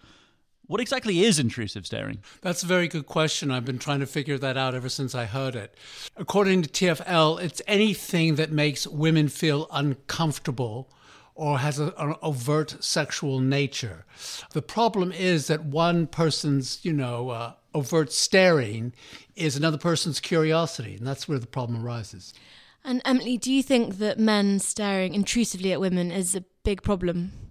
What 0.67 0.81
exactly 0.81 1.25
is 1.25 1.39
intrusive 1.39 1.87
staring? 1.87 2.19
That's 2.43 2.65
a 2.65 2.67
very 2.67 2.89
good 2.89 3.07
question. 3.07 3.51
I've 3.53 3.65
been 3.65 3.79
trying 3.79 4.01
to 4.01 4.07
figure 4.07 4.37
that 4.39 4.57
out 4.57 4.75
ever 4.75 4.89
since 4.89 5.15
I 5.15 5.25
heard 5.27 5.55
it. 5.55 5.77
According 6.17 6.63
to 6.63 6.69
TFL, 6.69 7.41
it's 7.41 7.63
anything 7.69 8.35
that 8.35 8.51
makes 8.51 8.87
women 8.87 9.29
feel 9.29 9.69
uncomfortable 9.71 10.91
or 11.37 11.59
has 11.59 11.79
a, 11.79 11.95
an 11.99 12.17
overt 12.23 12.83
sexual 12.83 13.39
nature. 13.39 14.05
The 14.53 14.63
problem 14.63 15.13
is 15.13 15.47
that 15.47 15.65
one 15.65 16.09
person's, 16.09 16.85
you 16.85 16.93
know, 16.93 17.29
uh, 17.29 17.53
overt 17.75 18.13
staring 18.13 18.93
is 19.37 19.57
another 19.57 19.79
person's 19.79 20.19
curiosity, 20.19 20.97
and 20.97 21.07
that's 21.07 21.29
where 21.29 21.39
the 21.39 21.47
problem 21.47 21.85
arises. 21.85 22.35
And 22.83 23.03
Emily, 23.05 23.37
do 23.37 23.53
you 23.53 23.63
think 23.63 23.99
that 23.99 24.19
men 24.19 24.59
staring 24.59 25.15
intrusively 25.15 25.73
at 25.73 25.81
women 25.81 26.11
is 26.11 26.35
a 26.35 26.45
big 26.65 26.83
problem? 26.83 27.46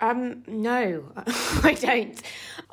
Um, 0.00 0.42
no, 0.46 1.04
I 1.16 1.76
don't. 1.80 2.20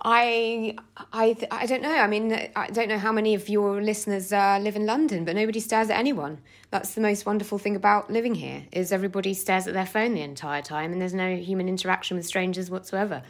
I, 0.04 0.76
I, 1.14 1.38
I 1.52 1.66
don't 1.66 1.82
know. 1.84 1.94
I 1.94 2.08
mean, 2.08 2.50
I 2.56 2.68
don't 2.68 2.90
know 2.90 2.98
how 2.98 3.12
many 3.12 3.36
of 3.36 3.48
your 3.48 3.82
listeners 3.82 4.34
uh, 4.34 4.60
live 4.62 4.76
in 4.76 4.86
London, 4.86 5.26
but 5.26 5.36
nobody 5.36 5.60
stares 5.60 5.90
at 5.90 5.98
anyone. 5.98 6.40
That's 6.72 6.94
the 6.96 7.02
most 7.02 7.26
wonderful 7.26 7.60
thing 7.60 7.76
about 7.76 8.10
living 8.10 8.36
here 8.36 8.66
is 8.72 8.92
everybody 8.92 9.34
stares 9.34 9.68
at 9.68 9.74
their 9.74 9.86
phone 9.86 10.14
the 10.14 10.22
entire 10.22 10.62
time, 10.62 10.92
and 10.92 11.02
there's 11.02 11.14
no 11.14 11.36
human 11.36 11.70
interaction 11.70 12.18
with 12.18 12.26
strangers 12.26 12.72
whatsoever. 12.72 13.22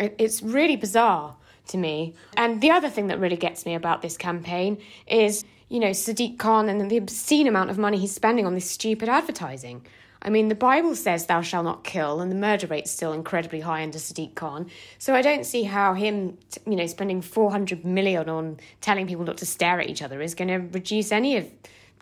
It's 0.00 0.42
really 0.42 0.76
bizarre 0.76 1.36
to 1.68 1.76
me. 1.76 2.14
And 2.36 2.60
the 2.60 2.70
other 2.70 2.88
thing 2.88 3.06
that 3.08 3.20
really 3.20 3.36
gets 3.36 3.64
me 3.64 3.74
about 3.74 4.02
this 4.02 4.16
campaign 4.16 4.78
is, 5.06 5.44
you 5.68 5.80
know, 5.80 5.90
Sadiq 5.90 6.38
Khan 6.38 6.68
and 6.68 6.90
the 6.90 6.96
obscene 6.96 7.46
amount 7.46 7.70
of 7.70 7.78
money 7.78 7.98
he's 7.98 8.14
spending 8.14 8.46
on 8.46 8.54
this 8.54 8.68
stupid 8.68 9.08
advertising. 9.08 9.86
I 10.22 10.30
mean, 10.30 10.48
the 10.48 10.54
Bible 10.54 10.94
says 10.94 11.26
thou 11.26 11.42
shalt 11.42 11.64
not 11.64 11.84
kill, 11.84 12.20
and 12.20 12.30
the 12.30 12.36
murder 12.36 12.66
rate's 12.66 12.90
still 12.90 13.12
incredibly 13.12 13.60
high 13.60 13.82
under 13.82 13.98
Sadiq 13.98 14.34
Khan. 14.34 14.68
So 14.98 15.14
I 15.14 15.22
don't 15.22 15.44
see 15.44 15.62
how 15.62 15.94
him, 15.94 16.38
you 16.66 16.76
know, 16.76 16.86
spending 16.86 17.22
400 17.22 17.84
million 17.84 18.28
on 18.28 18.58
telling 18.80 19.06
people 19.06 19.24
not 19.24 19.38
to 19.38 19.46
stare 19.46 19.80
at 19.80 19.88
each 19.88 20.02
other 20.02 20.20
is 20.20 20.34
going 20.34 20.48
to 20.48 20.56
reduce 20.56 21.12
any 21.12 21.36
of 21.36 21.48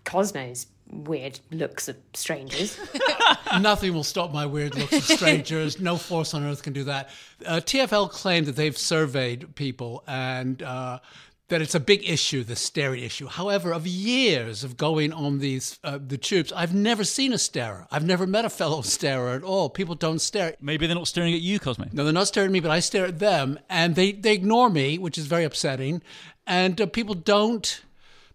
Cosmo's 0.05 0.67
weird 0.91 1.41
looks 1.51 1.89
at 1.89 1.97
strangers. 2.15 2.79
Nothing 3.61 3.93
will 3.93 4.05
stop 4.05 4.33
my 4.33 4.47
weird 4.47 4.77
looks 4.77 4.93
at 4.93 5.03
strangers. 5.03 5.81
no 5.81 5.97
force 5.97 6.33
on 6.35 6.45
earth 6.45 6.63
can 6.63 6.73
do 6.73 6.85
that. 6.85 7.11
Uh, 7.45 7.57
TFL 7.57 8.11
claimed 8.11 8.47
that 8.47 8.57
they've 8.57 8.77
surveyed 8.77 9.55
people 9.57 10.05
and 10.07 10.63
uh, 10.63 11.01
that 11.49 11.63
it's 11.63 11.75
a 11.75 11.81
big 11.81 12.09
issue, 12.09 12.43
the 12.43 12.57
staring 12.57 13.03
issue. 13.03 13.27
However, 13.27 13.73
of 13.73 13.87
years 13.87 14.65
of 14.65 14.77
going 14.77 15.13
on 15.13 15.39
these 15.39 15.79
uh, 15.85 15.99
the 16.05 16.19
tubes, 16.19 16.53
I've 16.53 16.75
never 16.75 17.05
seen 17.05 17.33
a 17.33 17.39
starer. 17.39 17.87
I've 17.91 18.05
never 18.05 18.27
met 18.27 18.45
a 18.45 18.51
fellow 18.51 18.83
starer 18.97 19.31
at 19.31 19.43
all. 19.43 19.71
People 19.71 19.95
don't 19.95 20.21
stare. 20.21 20.55
Maybe 20.61 20.87
they're 20.87 20.97
not 20.97 21.09
staring 21.09 21.35
at 21.35 21.41
you, 21.41 21.59
Cosmo. 21.59 21.87
No, 21.93 22.05
they're 22.05 22.13
not 22.13 22.29
staring 22.29 22.51
at 22.51 22.53
me, 22.53 22.61
but 22.61 22.71
I 22.71 22.81
stare 22.81 23.07
at 23.07 23.19
them, 23.19 23.59
and 23.69 23.95
they 23.95 24.13
they 24.13 24.35
ignore 24.35 24.71
me, 24.71 24.99
which 24.99 25.19
is 25.19 25.27
very 25.27 25.45
upsetting. 25.45 26.03
And 26.47 26.81
uh, 26.81 26.87
people 26.87 27.15
don't 27.15 27.83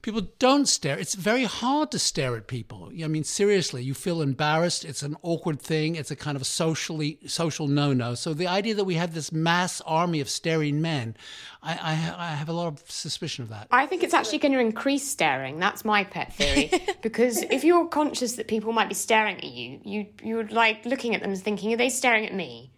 people 0.01 0.21
don't 0.39 0.67
stare. 0.67 0.97
It's 0.97 1.15
very 1.15 1.43
hard 1.43 1.91
to 1.91 1.99
stare 1.99 2.35
at 2.35 2.47
people. 2.47 2.91
I 3.03 3.07
mean, 3.07 3.23
seriously, 3.23 3.83
you 3.83 3.93
feel 3.93 4.21
embarrassed. 4.21 4.85
It's 4.85 5.03
an 5.03 5.15
awkward 5.21 5.61
thing. 5.61 5.95
It's 5.95 6.11
a 6.11 6.15
kind 6.15 6.35
of 6.35 6.41
a 6.41 6.45
socially 6.45 7.19
social 7.27 7.67
no-no. 7.67 8.15
So 8.15 8.33
the 8.33 8.47
idea 8.47 8.75
that 8.75 8.85
we 8.85 8.95
have 8.95 9.13
this 9.13 9.31
mass 9.31 9.81
army 9.81 10.19
of 10.19 10.29
staring 10.29 10.81
men, 10.81 11.15
I, 11.61 11.73
I, 11.73 11.91
I 12.17 12.27
have 12.35 12.49
a 12.49 12.53
lot 12.53 12.67
of 12.67 12.83
suspicion 12.89 13.43
of 13.43 13.49
that. 13.49 13.67
I 13.71 13.85
think 13.85 14.03
it's 14.03 14.13
actually 14.13 14.39
going 14.39 14.53
to 14.53 14.59
increase 14.59 15.07
staring. 15.07 15.59
That's 15.59 15.85
my 15.85 16.03
pet 16.03 16.33
theory. 16.33 16.71
because 17.01 17.43
if 17.43 17.63
you're 17.63 17.87
conscious 17.87 18.33
that 18.33 18.47
people 18.47 18.73
might 18.73 18.89
be 18.89 18.95
staring 18.95 19.37
at 19.37 19.43
you, 19.43 19.79
you 19.83 20.07
you're 20.23 20.47
like 20.47 20.85
looking 20.85 21.15
at 21.15 21.21
them 21.21 21.31
and 21.31 21.41
thinking, 21.41 21.73
are 21.73 21.77
they 21.77 21.89
staring 21.89 22.25
at 22.25 22.33
me? 22.33 22.71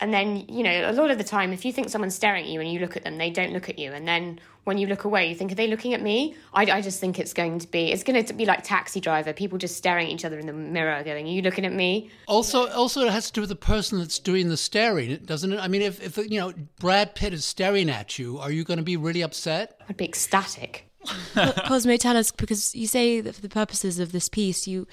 And 0.00 0.14
then, 0.14 0.46
you 0.48 0.62
know, 0.62 0.90
a 0.90 0.92
lot 0.92 1.10
of 1.10 1.18
the 1.18 1.24
time, 1.24 1.52
if 1.52 1.64
you 1.64 1.72
think 1.72 1.90
someone's 1.90 2.14
staring 2.14 2.44
at 2.44 2.50
you 2.50 2.60
and 2.60 2.72
you 2.72 2.80
look 2.80 2.96
at 2.96 3.04
them, 3.04 3.18
they 3.18 3.30
don't 3.30 3.52
look 3.52 3.68
at 3.68 3.78
you. 3.78 3.92
And 3.92 4.08
then 4.08 4.40
when 4.64 4.78
you 4.78 4.86
look 4.86 5.04
away, 5.04 5.28
you 5.28 5.34
think, 5.34 5.52
are 5.52 5.54
they 5.54 5.66
looking 5.66 5.92
at 5.92 6.00
me? 6.00 6.34
I, 6.54 6.62
I 6.62 6.80
just 6.80 7.00
think 7.00 7.18
it's 7.18 7.34
going 7.34 7.58
to 7.58 7.68
be, 7.68 7.92
it's 7.92 8.02
going 8.02 8.24
to 8.24 8.32
be 8.32 8.46
like 8.46 8.64
Taxi 8.64 8.98
Driver, 8.98 9.34
people 9.34 9.58
just 9.58 9.76
staring 9.76 10.06
at 10.06 10.12
each 10.12 10.24
other 10.24 10.38
in 10.38 10.46
the 10.46 10.54
mirror, 10.54 11.02
going, 11.02 11.26
are 11.26 11.30
you 11.30 11.42
looking 11.42 11.66
at 11.66 11.72
me? 11.72 12.10
Also, 12.26 12.68
also 12.70 13.02
it 13.02 13.12
has 13.12 13.26
to 13.26 13.32
do 13.32 13.40
with 13.42 13.50
the 13.50 13.56
person 13.56 13.98
that's 13.98 14.18
doing 14.18 14.48
the 14.48 14.56
staring, 14.56 15.16
doesn't 15.24 15.52
it? 15.52 15.60
I 15.60 15.68
mean, 15.68 15.82
if, 15.82 16.02
if 16.02 16.16
you 16.30 16.40
know, 16.40 16.54
Brad 16.78 17.14
Pitt 17.14 17.34
is 17.34 17.44
staring 17.44 17.90
at 17.90 18.18
you, 18.18 18.38
are 18.38 18.50
you 18.50 18.64
going 18.64 18.78
to 18.78 18.84
be 18.84 18.96
really 18.96 19.22
upset? 19.22 19.80
I'd 19.88 19.98
be 19.98 20.06
ecstatic. 20.06 20.86
Cosmo, 21.34 21.96
tell 21.96 22.16
us 22.16 22.30
because 22.30 22.74
you 22.74 22.86
say 22.86 23.20
that 23.20 23.34
for 23.34 23.40
the 23.40 23.48
purposes 23.48 23.98
of 23.98 24.12
this 24.12 24.28
piece, 24.28 24.66
you 24.66 24.86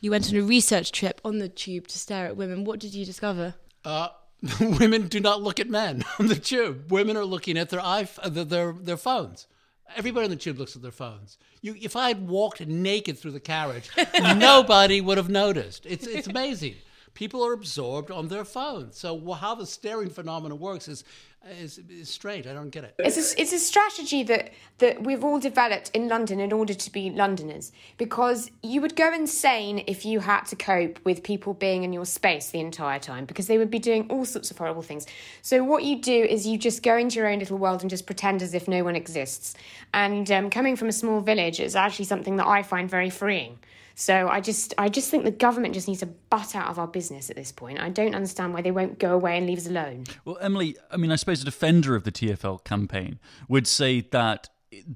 you 0.00 0.10
went 0.10 0.28
on 0.28 0.36
a 0.36 0.42
research 0.42 0.90
trip 0.90 1.20
on 1.24 1.38
the 1.38 1.48
tube 1.48 1.86
to 1.86 1.98
stare 1.98 2.26
at 2.26 2.36
women. 2.36 2.64
What 2.64 2.80
did 2.80 2.94
you 2.94 3.04
discover? 3.04 3.54
Uh, 3.84 4.08
women 4.60 5.08
do 5.08 5.20
not 5.20 5.42
look 5.42 5.60
at 5.60 5.68
men 5.68 6.04
on 6.18 6.26
the 6.26 6.36
tube. 6.36 6.90
Women 6.90 7.16
are 7.16 7.24
looking 7.24 7.56
at 7.56 7.70
their 7.70 7.80
iPhone, 7.80 8.36
uh, 8.36 8.44
their 8.44 8.72
their 8.72 8.96
phones. 8.96 9.46
Everybody 9.94 10.24
on 10.24 10.30
the 10.30 10.36
tube 10.36 10.58
looks 10.58 10.74
at 10.74 10.82
their 10.82 10.90
phones. 10.90 11.36
You, 11.60 11.76
if 11.80 11.96
I 11.96 12.08
had 12.08 12.26
walked 12.26 12.66
naked 12.66 13.18
through 13.18 13.32
the 13.32 13.40
carriage, 13.40 13.90
nobody 14.20 15.00
would 15.00 15.18
have 15.18 15.28
noticed. 15.28 15.86
It's 15.86 16.06
it's 16.06 16.26
amazing. 16.26 16.76
People 17.14 17.44
are 17.44 17.52
absorbed 17.52 18.10
on 18.10 18.28
their 18.28 18.44
phones. 18.44 18.98
So 18.98 19.32
how 19.32 19.54
the 19.54 19.66
staring 19.66 20.10
phenomenon 20.10 20.58
works 20.58 20.88
is 20.88 21.04
is, 21.50 21.80
is 21.88 22.08
strange. 22.08 22.46
I 22.46 22.52
don't 22.52 22.70
get 22.70 22.84
it. 22.84 22.94
It's 22.98 23.16
a, 23.16 23.40
it's 23.40 23.52
a 23.52 23.58
strategy 23.58 24.22
that, 24.24 24.52
that 24.78 25.02
we've 25.02 25.24
all 25.24 25.38
developed 25.38 25.90
in 25.94 26.08
London 26.08 26.40
in 26.40 26.52
order 26.52 26.74
to 26.74 26.92
be 26.92 27.10
Londoners 27.10 27.72
because 27.98 28.50
you 28.62 28.80
would 28.80 28.96
go 28.96 29.12
insane 29.12 29.82
if 29.86 30.04
you 30.04 30.20
had 30.20 30.42
to 30.44 30.56
cope 30.56 30.98
with 31.04 31.22
people 31.22 31.54
being 31.54 31.82
in 31.82 31.92
your 31.92 32.04
space 32.04 32.50
the 32.50 32.60
entire 32.60 32.98
time 32.98 33.24
because 33.24 33.46
they 33.46 33.58
would 33.58 33.70
be 33.70 33.78
doing 33.78 34.06
all 34.08 34.24
sorts 34.24 34.50
of 34.50 34.58
horrible 34.58 34.82
things. 34.82 35.06
So, 35.42 35.64
what 35.64 35.84
you 35.84 36.00
do 36.00 36.12
is 36.12 36.46
you 36.46 36.58
just 36.58 36.82
go 36.82 36.96
into 36.96 37.16
your 37.16 37.28
own 37.28 37.38
little 37.38 37.58
world 37.58 37.80
and 37.80 37.90
just 37.90 38.06
pretend 38.06 38.42
as 38.42 38.54
if 38.54 38.68
no 38.68 38.84
one 38.84 38.96
exists. 38.96 39.54
And 39.92 40.30
um, 40.30 40.50
coming 40.50 40.76
from 40.76 40.88
a 40.88 40.92
small 40.92 41.20
village 41.20 41.60
is 41.60 41.74
actually 41.76 42.04
something 42.04 42.36
that 42.36 42.46
I 42.46 42.62
find 42.62 42.88
very 42.88 43.10
freeing. 43.10 43.58
So 43.94 44.28
I 44.28 44.40
just 44.40 44.74
I 44.78 44.88
just 44.88 45.10
think 45.10 45.24
the 45.24 45.30
government 45.30 45.74
just 45.74 45.88
needs 45.88 46.00
to 46.00 46.06
butt 46.06 46.54
out 46.54 46.68
of 46.68 46.78
our 46.78 46.86
business 46.86 47.30
at 47.30 47.36
this 47.36 47.52
point. 47.52 47.80
I 47.80 47.88
don't 47.88 48.14
understand 48.14 48.54
why 48.54 48.62
they 48.62 48.70
won't 48.70 48.98
go 48.98 49.14
away 49.14 49.36
and 49.36 49.46
leave 49.46 49.58
us 49.58 49.66
alone. 49.66 50.04
Well, 50.24 50.38
Emily, 50.40 50.76
I 50.90 50.96
mean, 50.96 51.10
I 51.10 51.16
suppose 51.16 51.42
a 51.42 51.44
defender 51.44 51.94
of 51.94 52.04
the 52.04 52.12
TFL 52.12 52.64
campaign 52.64 53.18
would 53.48 53.66
say 53.66 54.00
that 54.00 54.48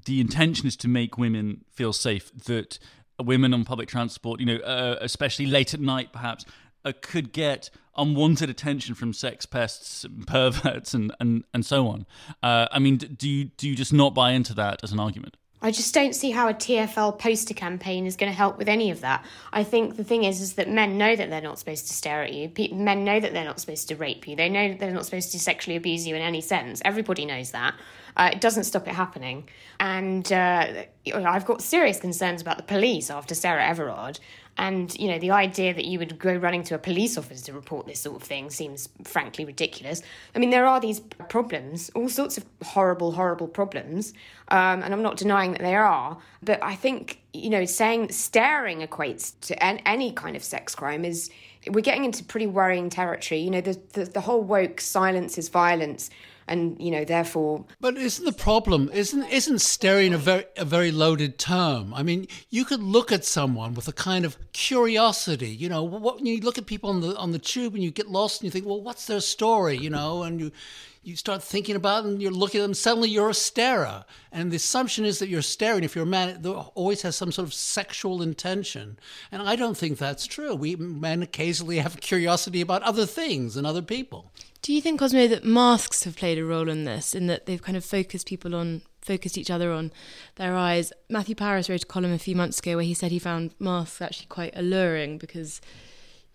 the 0.05 0.19
intention 0.19 0.67
is 0.67 0.75
to 0.77 0.87
make 0.87 1.17
women 1.17 1.63
feel 1.71 1.93
safe. 1.93 2.31
That 2.45 2.79
women 3.19 3.53
on 3.53 3.65
public 3.65 3.89
transport, 3.89 4.39
you 4.39 4.45
know, 4.45 4.57
uh, 4.57 4.97
especially 5.01 5.45
late 5.45 5.73
at 5.73 5.79
night, 5.79 6.11
perhaps. 6.11 6.45
Uh, 6.85 6.93
could 7.01 7.33
get 7.33 7.69
unwanted 7.97 8.49
attention 8.49 8.95
from 8.95 9.11
sex 9.11 9.45
pests, 9.45 10.05
and 10.05 10.25
perverts, 10.27 10.93
and, 10.93 11.13
and, 11.19 11.43
and 11.53 11.65
so 11.65 11.87
on. 11.87 12.05
Uh, 12.41 12.67
I 12.71 12.79
mean, 12.79 12.95
do 12.97 13.27
you 13.27 13.45
do 13.45 13.67
you 13.67 13.75
just 13.75 13.91
not 13.91 14.13
buy 14.13 14.31
into 14.31 14.53
that 14.53 14.83
as 14.83 14.93
an 14.93 14.99
argument? 14.99 15.35
I 15.59 15.71
just 15.71 15.91
don't 15.93 16.13
see 16.13 16.31
how 16.31 16.47
a 16.47 16.53
TFL 16.53 17.17
poster 17.17 17.55
campaign 17.55 18.05
is 18.05 18.15
going 18.15 18.31
to 18.31 18.37
help 18.37 18.59
with 18.59 18.69
any 18.69 18.91
of 18.91 19.01
that. 19.01 19.25
I 19.51 19.63
think 19.63 19.97
the 19.97 20.03
thing 20.03 20.23
is, 20.23 20.39
is 20.39 20.53
that 20.53 20.69
men 20.69 20.99
know 20.99 21.15
that 21.15 21.31
they're 21.31 21.41
not 21.41 21.57
supposed 21.57 21.87
to 21.87 21.93
stare 21.93 22.21
at 22.21 22.31
you. 22.31 22.51
men 22.75 23.03
know 23.03 23.19
that 23.19 23.33
they're 23.33 23.43
not 23.43 23.59
supposed 23.59 23.87
to 23.87 23.95
rape 23.95 24.27
you. 24.27 24.35
They 24.35 24.49
know 24.49 24.75
they're 24.75 24.91
not 24.91 25.05
supposed 25.05 25.31
to 25.31 25.39
sexually 25.39 25.75
abuse 25.75 26.05
you 26.05 26.15
in 26.15 26.21
any 26.21 26.41
sense. 26.41 26.81
Everybody 26.85 27.25
knows 27.25 27.51
that. 27.51 27.73
Uh, 28.15 28.29
it 28.33 28.41
doesn't 28.41 28.65
stop 28.65 28.87
it 28.87 28.93
happening. 28.93 29.49
And 29.79 30.31
uh, 30.31 30.83
I've 31.13 31.45
got 31.45 31.63
serious 31.63 31.99
concerns 31.99 32.41
about 32.41 32.57
the 32.57 32.63
police 32.63 33.09
after 33.09 33.33
Sarah 33.33 33.65
Everard. 33.65 34.19
And, 34.57 34.97
you 34.99 35.07
know, 35.07 35.19
the 35.19 35.31
idea 35.31 35.73
that 35.73 35.85
you 35.85 35.99
would 35.99 36.17
go 36.17 36.35
running 36.35 36.63
to 36.63 36.75
a 36.75 36.79
police 36.79 37.17
officer 37.17 37.45
to 37.45 37.53
report 37.53 37.85
this 37.87 37.99
sort 37.99 38.15
of 38.15 38.23
thing 38.23 38.49
seems 38.49 38.89
frankly 39.03 39.45
ridiculous. 39.45 40.01
I 40.35 40.39
mean, 40.39 40.49
there 40.49 40.65
are 40.65 40.79
these 40.79 40.99
problems, 41.29 41.91
all 41.93 42.09
sorts 42.09 42.37
of 42.37 42.45
horrible, 42.63 43.11
horrible 43.11 43.47
problems. 43.47 44.13
Um, 44.49 44.81
and 44.81 44.93
I'm 44.93 45.03
not 45.03 45.17
denying 45.17 45.51
that 45.51 45.61
there 45.61 45.85
are. 45.85 46.17
But 46.41 46.63
I 46.63 46.75
think 46.75 47.19
you 47.37 47.49
know, 47.49 47.65
saying 47.65 48.11
staring 48.11 48.79
equates 48.79 49.33
to 49.41 49.63
an, 49.63 49.79
any 49.85 50.11
kind 50.11 50.35
of 50.35 50.43
sex 50.43 50.75
crime 50.75 51.05
is 51.05 51.29
we're 51.69 51.81
getting 51.81 52.05
into 52.05 52.23
pretty 52.23 52.47
worrying 52.47 52.89
territory. 52.89 53.41
You 53.41 53.51
know, 53.51 53.61
the, 53.61 53.79
the, 53.93 54.05
the 54.05 54.21
whole 54.21 54.41
woke 54.41 54.81
silence 54.81 55.37
is 55.37 55.49
violence 55.49 56.09
and 56.47 56.79
you 56.79 56.91
know 56.91 57.03
therefore 57.03 57.65
but 57.79 57.97
isn't 57.97 58.25
the 58.25 58.31
problem 58.31 58.89
isn't 58.93 59.23
isn't 59.25 59.59
staring 59.59 60.13
a 60.13 60.17
very 60.17 60.45
a 60.55 60.65
very 60.65 60.91
loaded 60.91 61.37
term 61.37 61.93
i 61.93 62.01
mean 62.01 62.27
you 62.49 62.63
could 62.63 62.81
look 62.81 63.11
at 63.11 63.25
someone 63.25 63.73
with 63.73 63.87
a 63.87 63.93
kind 63.93 64.25
of 64.25 64.37
curiosity 64.53 65.49
you 65.49 65.69
know 65.69 65.83
what 65.83 66.25
you 66.25 66.39
look 66.41 66.57
at 66.57 66.65
people 66.65 66.89
on 66.89 67.01
the 67.01 67.15
on 67.17 67.31
the 67.31 67.39
tube 67.39 67.73
and 67.73 67.83
you 67.83 67.91
get 67.91 68.07
lost 68.07 68.41
and 68.41 68.45
you 68.45 68.51
think 68.51 68.65
well 68.65 68.81
what's 68.81 69.05
their 69.07 69.21
story 69.21 69.77
you 69.77 69.89
know 69.89 70.23
and 70.23 70.39
you 70.39 70.51
you 71.07 71.15
start 71.15 71.41
thinking 71.41 71.77
about 71.77 72.03
and 72.03 72.21
you're 72.21 72.31
looking 72.31 72.59
at 72.59 72.63
them, 72.63 72.73
suddenly 72.73 73.09
you're 73.09 73.29
a 73.29 73.33
starer. 73.33 74.03
And 74.29 74.51
the 74.51 74.57
assumption 74.57 75.05
is 75.05 75.19
that 75.19 75.29
you're 75.29 75.41
staring. 75.41 75.85
If 75.85 75.95
you're 75.95 76.03
a 76.03 76.07
man, 76.07 76.45
always 76.45 77.01
has 77.03 77.15
some 77.15 77.31
sort 77.31 77.47
of 77.47 77.53
sexual 77.53 78.21
intention. 78.21 78.99
And 79.31 79.41
I 79.41 79.55
don't 79.55 79.77
think 79.77 79.97
that's 79.97 80.27
true. 80.27 80.53
We 80.53 80.75
men 80.75 81.23
occasionally 81.23 81.77
have 81.77 82.01
curiosity 82.01 82.59
about 82.59 82.83
other 82.83 83.05
things 83.05 83.55
and 83.55 83.65
other 83.65 83.81
people. 83.81 84.33
Do 84.67 84.73
you 84.73 84.81
think, 84.81 84.99
Cosmo, 84.99 85.27
that 85.29 85.45
masks 85.45 86.03
have 86.03 86.17
played 86.17 86.37
a 86.37 86.43
role 86.43 86.67
in 86.67 86.83
this, 86.83 87.15
in 87.15 87.27
that 87.27 87.45
they've 87.45 87.61
kind 87.61 87.77
of 87.77 87.85
focused 87.85 88.27
people 88.27 88.53
on 88.53 88.81
focused 89.01 89.37
each 89.37 89.49
other 89.49 89.71
on 89.71 89.93
their 90.35 90.57
eyes. 90.57 90.91
Matthew 91.09 91.35
Parris 91.35 91.69
wrote 91.69 91.83
a 91.83 91.85
column 91.85 92.11
a 92.11 92.19
few 92.19 92.35
months 92.35 92.59
ago 92.59 92.75
where 92.75 92.83
he 92.83 92.93
said 92.93 93.09
he 93.09 93.17
found 93.17 93.55
masks 93.59 94.01
actually 94.01 94.25
quite 94.25 94.51
alluring 94.57 95.19
because 95.19 95.61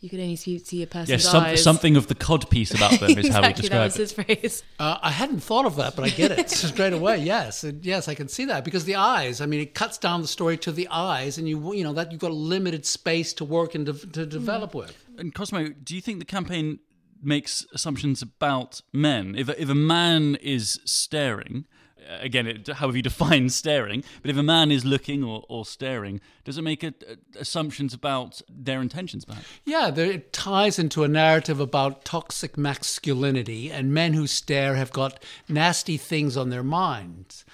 you 0.00 0.08
could 0.08 0.18
only 0.18 0.36
see, 0.36 0.58
see 0.60 0.82
a 0.82 0.86
person's 0.86 1.10
yes, 1.10 1.24
some, 1.30 1.44
eyes. 1.44 1.62
something 1.62 1.94
of 1.94 2.06
the 2.06 2.14
cod 2.14 2.48
piece 2.48 2.72
about 2.72 2.98
them 3.00 3.10
is 3.10 3.18
exactly, 3.18 3.30
how 3.32 3.48
he 3.48 3.52
described 3.52 3.70
that 3.70 3.84
was 3.84 3.96
it. 3.96 4.00
his 4.00 4.12
phrase. 4.14 4.64
Uh, 4.78 4.96
I 5.02 5.10
hadn't 5.10 5.40
thought 5.40 5.66
of 5.66 5.76
that, 5.76 5.94
but 5.94 6.06
I 6.06 6.08
get 6.08 6.30
it 6.30 6.48
straight 6.50 6.94
away. 6.94 7.18
Yes, 7.18 7.64
and 7.64 7.84
yes, 7.84 8.08
I 8.08 8.14
can 8.14 8.28
see 8.28 8.46
that 8.46 8.64
because 8.64 8.86
the 8.86 8.94
eyes. 8.94 9.42
I 9.42 9.46
mean, 9.46 9.60
it 9.60 9.74
cuts 9.74 9.98
down 9.98 10.22
the 10.22 10.26
story 10.26 10.56
to 10.56 10.72
the 10.72 10.88
eyes, 10.88 11.36
and 11.36 11.46
you 11.46 11.74
you 11.74 11.84
know 11.84 11.92
that 11.92 12.10
you've 12.10 12.20
got 12.22 12.30
a 12.30 12.34
limited 12.34 12.86
space 12.86 13.34
to 13.34 13.44
work 13.44 13.74
and 13.74 13.84
de- 13.84 13.92
to 13.92 14.24
develop 14.24 14.74
with. 14.74 14.96
And 15.18 15.34
Cosmo, 15.34 15.68
do 15.68 15.94
you 15.94 16.00
think 16.00 16.18
the 16.18 16.24
campaign 16.24 16.78
makes 17.22 17.66
assumptions 17.72 18.22
about 18.22 18.80
men? 18.92 19.34
If 19.36 19.48
a, 19.48 19.60
if 19.60 19.68
a 19.68 19.74
man 19.74 20.36
is 20.36 20.80
staring, 20.84 21.66
uh, 22.08 22.18
again, 22.20 22.46
it, 22.46 22.68
however 22.68 22.96
you 22.96 23.02
define 23.02 23.48
staring, 23.62 24.04
but 24.20 24.30
if 24.30 24.36
a 24.36 24.42
man 24.42 24.70
is 24.70 24.84
looking 24.84 25.22
or, 25.22 25.44
or 25.48 25.64
staring, 25.64 26.20
does 26.44 26.58
it 26.58 26.62
make 26.62 26.82
a, 26.82 26.94
a, 27.08 27.40
assumptions 27.40 27.94
about 27.94 28.40
their 28.48 28.80
intentions, 28.80 29.24
perhaps? 29.24 29.46
Yeah, 29.64 29.90
there, 29.90 30.10
it 30.10 30.32
ties 30.32 30.78
into 30.78 31.04
a 31.04 31.08
narrative 31.08 31.60
about 31.60 32.04
toxic 32.04 32.58
masculinity, 32.58 33.70
and 33.70 33.94
men 33.94 34.14
who 34.14 34.26
stare 34.26 34.74
have 34.76 34.92
got 34.92 35.22
nasty 35.48 35.96
things 35.96 36.36
on 36.36 36.50
their 36.50 36.64
minds. 36.64 37.44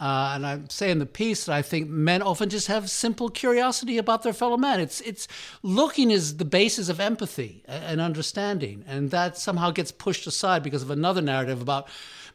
Uh, 0.00 0.32
and 0.34 0.46
I 0.46 0.60
say 0.68 0.90
in 0.90 1.00
the 1.00 1.06
piece 1.06 1.46
that 1.46 1.54
I 1.54 1.62
think 1.62 1.88
men 1.88 2.22
often 2.22 2.48
just 2.48 2.68
have 2.68 2.88
simple 2.88 3.28
curiosity 3.28 3.98
about 3.98 4.22
their 4.22 4.32
fellow 4.32 4.56
man. 4.56 4.80
It's 4.80 5.00
it's 5.00 5.26
looking 5.62 6.10
is 6.10 6.36
the 6.36 6.44
basis 6.44 6.88
of 6.88 7.00
empathy 7.00 7.64
and 7.66 8.00
understanding, 8.00 8.84
and 8.86 9.10
that 9.10 9.36
somehow 9.36 9.72
gets 9.72 9.90
pushed 9.90 10.26
aside 10.26 10.62
because 10.62 10.82
of 10.82 10.90
another 10.90 11.20
narrative 11.20 11.60
about 11.60 11.88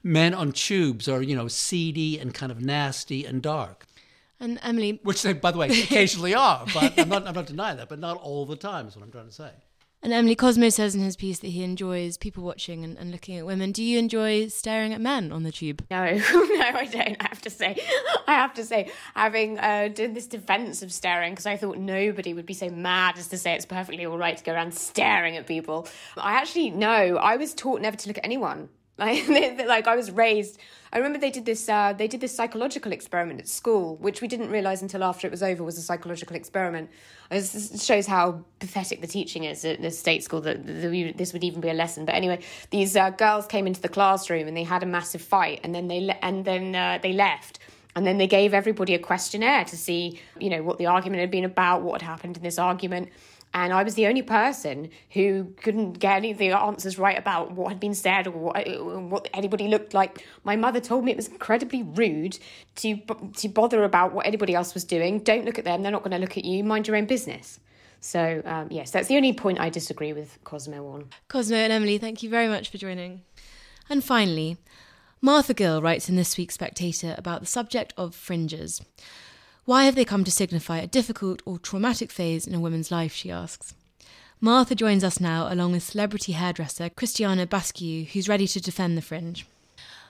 men 0.04 0.34
on 0.34 0.52
tubes 0.52 1.08
are 1.08 1.22
you 1.22 1.36
know 1.36 1.48
seedy 1.48 2.20
and 2.20 2.34
kind 2.34 2.52
of 2.52 2.62
nasty 2.62 3.26
and 3.26 3.42
dark. 3.42 3.86
And 4.40 4.60
Emily, 4.62 5.00
which 5.04 5.22
they, 5.22 5.32
by 5.32 5.52
the 5.52 5.58
way, 5.58 5.68
occasionally 5.70 6.36
are, 6.36 6.66
but 6.74 7.00
I'm 7.00 7.08
not, 7.08 7.26
I'm 7.26 7.34
not 7.34 7.46
denying 7.46 7.78
that, 7.78 7.88
but 7.88 8.00
not 8.00 8.18
all 8.18 8.46
the 8.46 8.58
time 8.58 8.88
is 8.88 8.96
what 8.96 9.06
I'm 9.06 9.12
trying 9.12 9.28
to 9.28 9.32
say. 9.32 9.52
And 10.04 10.12
Emily 10.12 10.36
Cosmo 10.36 10.68
says 10.68 10.96
in 10.96 11.02
his 11.02 11.16
piece 11.16 11.40
that 11.40 11.48
he 11.48 11.64
enjoys 11.64 12.18
people 12.18 12.44
watching 12.44 12.84
and, 12.84 12.98
and, 12.98 13.10
looking 13.10 13.38
at 13.38 13.46
women. 13.46 13.72
Do 13.72 13.82
you 13.82 13.98
enjoy 13.98 14.50
staring 14.50 14.94
at 14.94 15.00
men 15.00 15.32
on 15.32 15.44
the 15.44 15.52
tube? 15.52 15.86
No, 15.90 16.04
no, 16.04 16.20
I 16.20 16.90
don't. 16.92 17.16
I 17.22 17.28
have 17.30 17.42
to 17.44 17.50
say, 17.50 17.82
I 18.28 18.34
have 18.34 18.54
to 18.56 18.66
say, 18.66 18.92
having 19.16 19.60
uh, 19.60 19.88
done 19.88 20.14
this 20.14 20.28
defense 20.28 20.82
of 20.82 20.92
staring 20.92 21.32
because 21.32 21.46
I 21.46 21.56
thought 21.56 21.78
nobody 21.78 22.34
would 22.34 22.46
be 22.46 22.54
so 22.54 22.70
mad 22.70 23.18
as 23.18 23.30
to 23.30 23.38
say 23.38 23.54
it's 23.54 23.66
perfectly 23.66 24.06
all 24.06 24.18
right 24.18 24.36
to 24.36 24.44
go 24.44 24.52
around 24.52 24.74
staring 24.74 25.38
at 25.38 25.48
people. 25.48 25.88
I 26.18 26.34
actually 26.34 26.72
no. 26.72 27.16
I 27.16 27.38
was 27.38 27.54
taught 27.54 27.80
never 27.80 27.96
to 27.96 28.08
look 28.10 28.18
at 28.18 28.26
anyone. 28.26 28.68
Like, 28.98 29.28
like 29.68 29.88
I 29.88 29.96
was 29.96 30.12
raised. 30.12 30.60
I 30.92 30.98
remember 30.98 31.18
they 31.18 31.32
did 31.32 31.46
this. 31.46 31.68
Uh, 31.68 31.94
they 31.94 32.08
did 32.08 32.22
this 32.22 32.36
psychological 32.36 32.92
experiment 32.92 33.40
at 33.40 33.48
school, 33.48 33.96
which 33.98 34.22
we 34.22 34.28
didn't 34.28 34.52
realize 34.52 34.82
until 34.82 35.04
after 35.04 35.26
it 35.26 35.32
was 35.32 35.42
over 35.42 35.64
was 35.64 35.78
a 35.78 35.82
psychological 35.82 36.36
experiment. 36.36 36.90
It 37.32 37.80
shows 37.82 38.06
how 38.06 38.44
pathetic 38.60 39.02
the 39.02 39.08
teaching 39.08 39.46
is 39.46 39.66
at 39.66 39.82
the 39.82 39.90
state 39.90 40.24
school. 40.24 40.42
That, 40.42 40.66
this 40.66 41.34
would 41.34 41.44
even 41.44 41.62
be 41.62 41.70
a 41.70 41.74
lesson. 41.74 42.06
But 42.06 42.16
anyway, 42.16 42.44
these 42.70 42.96
uh, 42.96 43.10
girls 43.10 43.48
came 43.48 43.66
into 43.66 43.82
the 43.82 43.90
classroom 43.90 44.48
and 44.48 44.56
they 44.56 44.64
had 44.64 44.84
a 44.84 44.88
massive 44.88 45.22
fight, 45.22 45.62
and 45.64 45.74
then 45.74 45.88
they 45.88 46.02
le- 46.02 46.20
and 46.22 46.46
then 46.46 46.76
uh, 46.76 47.00
they 47.02 47.14
left. 47.14 47.60
And 47.96 48.08
then 48.08 48.18
they 48.18 48.28
gave 48.28 48.56
everybody 48.56 48.96
a 48.96 49.00
questionnaire 49.00 49.66
to 49.66 49.78
see, 49.78 50.20
you 50.40 50.50
know, 50.50 50.64
what 50.64 50.80
the 50.80 50.88
argument 50.88 51.22
had 51.22 51.30
been 51.30 51.44
about, 51.44 51.84
what 51.84 52.02
had 52.02 52.10
happened 52.10 52.38
in 52.38 52.44
this 52.44 52.58
argument 52.58 53.10
and 53.54 53.72
I 53.72 53.84
was 53.84 53.96
the 53.96 54.08
only 54.08 54.22
person 54.22 54.90
who 55.12 55.54
couldn't 55.62 55.94
get 56.00 56.18
any 56.18 56.32
of 56.32 56.38
the 56.38 56.52
answers 56.52 56.98
right 56.98 57.18
about 57.18 57.52
what 57.52 57.70
had 57.70 57.80
been 57.80 57.94
said 57.94 58.28
or 58.28 58.32
what, 58.32 59.30
anybody 59.34 59.68
looked 59.68 59.94
like. 59.94 60.26
My 60.44 60.56
mother 60.56 60.80
told 60.80 61.06
me 61.06 61.12
it 61.12 61.18
was 61.18 61.28
incredibly 61.28 61.84
rude 61.84 62.40
to 62.76 62.98
to 63.38 63.50
bother 63.50 63.84
about 63.84 64.14
what 64.14 64.26
anybody 64.26 64.56
else 64.56 64.74
was 64.74 64.84
doing. 64.84 65.20
Don't 65.20 65.46
look 65.46 65.60
at 65.60 65.66
them; 65.66 65.84
they're 65.84 65.92
not 65.92 66.04
going 66.04 66.12
to 66.12 66.18
look 66.18 66.38
at 66.38 66.46
you. 66.46 66.64
Mind 66.64 66.88
your 66.88 66.98
own 66.98 67.06
business. 67.06 67.60
So 68.00 68.42
um, 68.46 68.68
yes, 68.70 68.92
that's 68.92 69.08
the 69.08 69.16
only 69.16 69.34
point 69.34 69.60
I 69.60 69.70
disagree 69.70 70.14
with 70.14 70.38
Cosmo 70.44 70.88
on. 70.88 71.10
Cosmo 71.30 71.56
and 71.56 71.72
Emily, 71.72 71.98
thank 71.98 72.22
you 72.22 72.30
very 72.30 72.48
much 72.48 72.70
for 72.70 72.78
joining. 72.78 73.22
And 73.90 74.04
finally, 74.04 74.58
Martha 75.22 75.54
Gill 75.54 75.82
writes 75.82 76.10
in 76.10 76.16
this 76.16 76.38
week's 76.38 76.56
Spectator 76.56 77.16
about 77.18 77.40
the 77.40 77.46
subject 77.46 77.94
of 77.96 78.14
fringes. 78.14 78.82
Why 79.66 79.86
have 79.86 79.96
they 79.96 80.04
come 80.04 80.26
to 80.26 80.32
signify 80.32 80.80
a 80.80 80.88
difficult 80.88 81.42
or 81.46 81.58
traumatic 81.58 82.12
phase 82.12 82.46
in 82.46 82.54
a 82.54 82.60
woman's 82.60 82.92
life, 82.92 83.14
she 83.14 83.32
asks. 83.32 83.74
Martha 84.42 84.76
joins 84.76 85.06
us 85.06 85.22
now 85.22 85.52
along 85.52 85.72
with 85.72 85.84
celebrity 85.84 86.34
hairdresser 86.34 86.90
Cristiano 86.90 87.46
Basciu, 87.46 88.06
who's 88.08 88.28
ready 88.28 88.46
to 88.46 88.60
defend 88.60 88.98
the 88.98 89.02
fringe. 89.02 89.46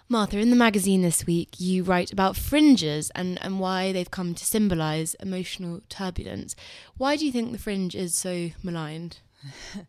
Martha, 0.10 0.40
in 0.40 0.50
the 0.50 0.56
magazine 0.56 1.04
this 1.04 1.28
week, 1.28 1.60
you 1.60 1.84
write 1.84 2.12
about 2.12 2.36
fringes 2.36 3.12
and, 3.12 3.38
and 3.44 3.60
why 3.60 3.92
they've 3.92 4.10
come 4.10 4.34
to 4.34 4.44
symbolise 4.44 5.14
emotional 5.20 5.82
turbulence. 5.88 6.56
Why 6.98 7.16
do 7.16 7.24
you 7.24 7.32
think 7.32 7.52
the 7.52 7.60
fringe 7.60 7.94
is 7.94 8.16
so 8.16 8.50
maligned? 8.64 9.20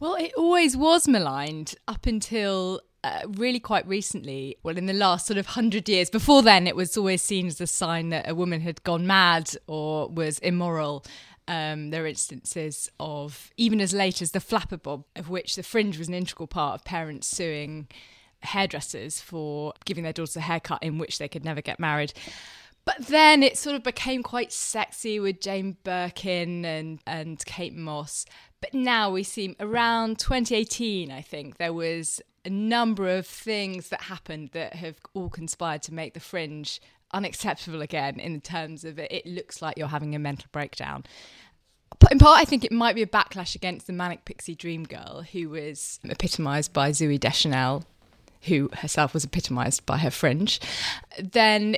well, 0.00 0.16
it 0.16 0.34
always 0.36 0.76
was 0.76 1.06
maligned 1.06 1.76
up 1.86 2.04
until 2.04 2.80
uh, 3.04 3.20
really 3.36 3.60
quite 3.60 3.86
recently, 3.86 4.56
well, 4.62 4.76
in 4.76 4.86
the 4.86 4.92
last 4.92 5.26
sort 5.26 5.38
of 5.38 5.46
hundred 5.46 5.88
years, 5.88 6.10
before 6.10 6.42
then, 6.42 6.66
it 6.66 6.74
was 6.74 6.96
always 6.96 7.22
seen 7.22 7.46
as 7.46 7.60
a 7.60 7.66
sign 7.66 8.08
that 8.08 8.28
a 8.28 8.34
woman 8.34 8.60
had 8.60 8.82
gone 8.82 9.06
mad 9.06 9.54
or 9.66 10.08
was 10.08 10.38
immoral. 10.40 11.04
Um, 11.46 11.90
there 11.90 12.04
are 12.04 12.08
instances 12.08 12.90
of, 13.00 13.50
even 13.56 13.80
as 13.80 13.94
late 13.94 14.20
as 14.20 14.32
the 14.32 14.40
flapper 14.40 14.76
bob, 14.76 15.04
of 15.16 15.30
which 15.30 15.56
the 15.56 15.62
fringe 15.62 15.98
was 15.98 16.08
an 16.08 16.14
integral 16.14 16.46
part 16.46 16.74
of 16.74 16.84
parents 16.84 17.26
suing 17.26 17.88
hairdressers 18.42 19.20
for 19.20 19.72
giving 19.84 20.04
their 20.04 20.12
daughters 20.12 20.36
a 20.36 20.40
haircut 20.40 20.82
in 20.82 20.98
which 20.98 21.18
they 21.18 21.28
could 21.28 21.44
never 21.44 21.62
get 21.62 21.80
married. 21.80 22.12
But 22.84 23.06
then 23.06 23.42
it 23.42 23.58
sort 23.58 23.76
of 23.76 23.82
became 23.82 24.22
quite 24.22 24.50
sexy 24.50 25.20
with 25.20 25.40
Jane 25.40 25.76
Birkin 25.84 26.64
and, 26.64 27.00
and 27.06 27.44
Kate 27.44 27.74
Moss. 27.76 28.24
But 28.60 28.74
now 28.74 29.10
we 29.10 29.22
see 29.22 29.54
around 29.60 30.18
2018, 30.18 31.10
I 31.10 31.20
think, 31.20 31.58
there 31.58 31.72
was 31.72 32.20
a 32.48 32.50
number 32.50 33.14
of 33.14 33.26
things 33.26 33.90
that 33.90 34.00
happened 34.00 34.48
that 34.52 34.72
have 34.72 34.96
all 35.12 35.28
conspired 35.28 35.82
to 35.82 35.92
make 35.92 36.14
the 36.14 36.20
fringe 36.20 36.80
unacceptable 37.12 37.82
again 37.82 38.18
in 38.18 38.40
terms 38.40 38.84
of 38.84 38.98
it, 38.98 39.12
it 39.12 39.26
looks 39.26 39.60
like 39.60 39.76
you're 39.76 39.88
having 39.88 40.14
a 40.14 40.18
mental 40.18 40.48
breakdown. 40.50 41.04
But 41.98 42.10
in 42.10 42.18
part, 42.18 42.40
I 42.40 42.46
think 42.46 42.64
it 42.64 42.72
might 42.72 42.94
be 42.94 43.02
a 43.02 43.06
backlash 43.06 43.54
against 43.54 43.86
the 43.86 43.92
manic 43.92 44.24
pixie 44.24 44.54
dream 44.54 44.84
girl, 44.84 45.26
who 45.30 45.50
was 45.50 46.00
epitomised 46.08 46.72
by 46.72 46.90
Zooey 46.90 47.20
Deschanel, 47.20 47.84
who 48.42 48.70
herself 48.72 49.12
was 49.12 49.26
epitomised 49.26 49.84
by 49.84 49.98
her 49.98 50.10
fringe. 50.10 50.58
Then 51.20 51.76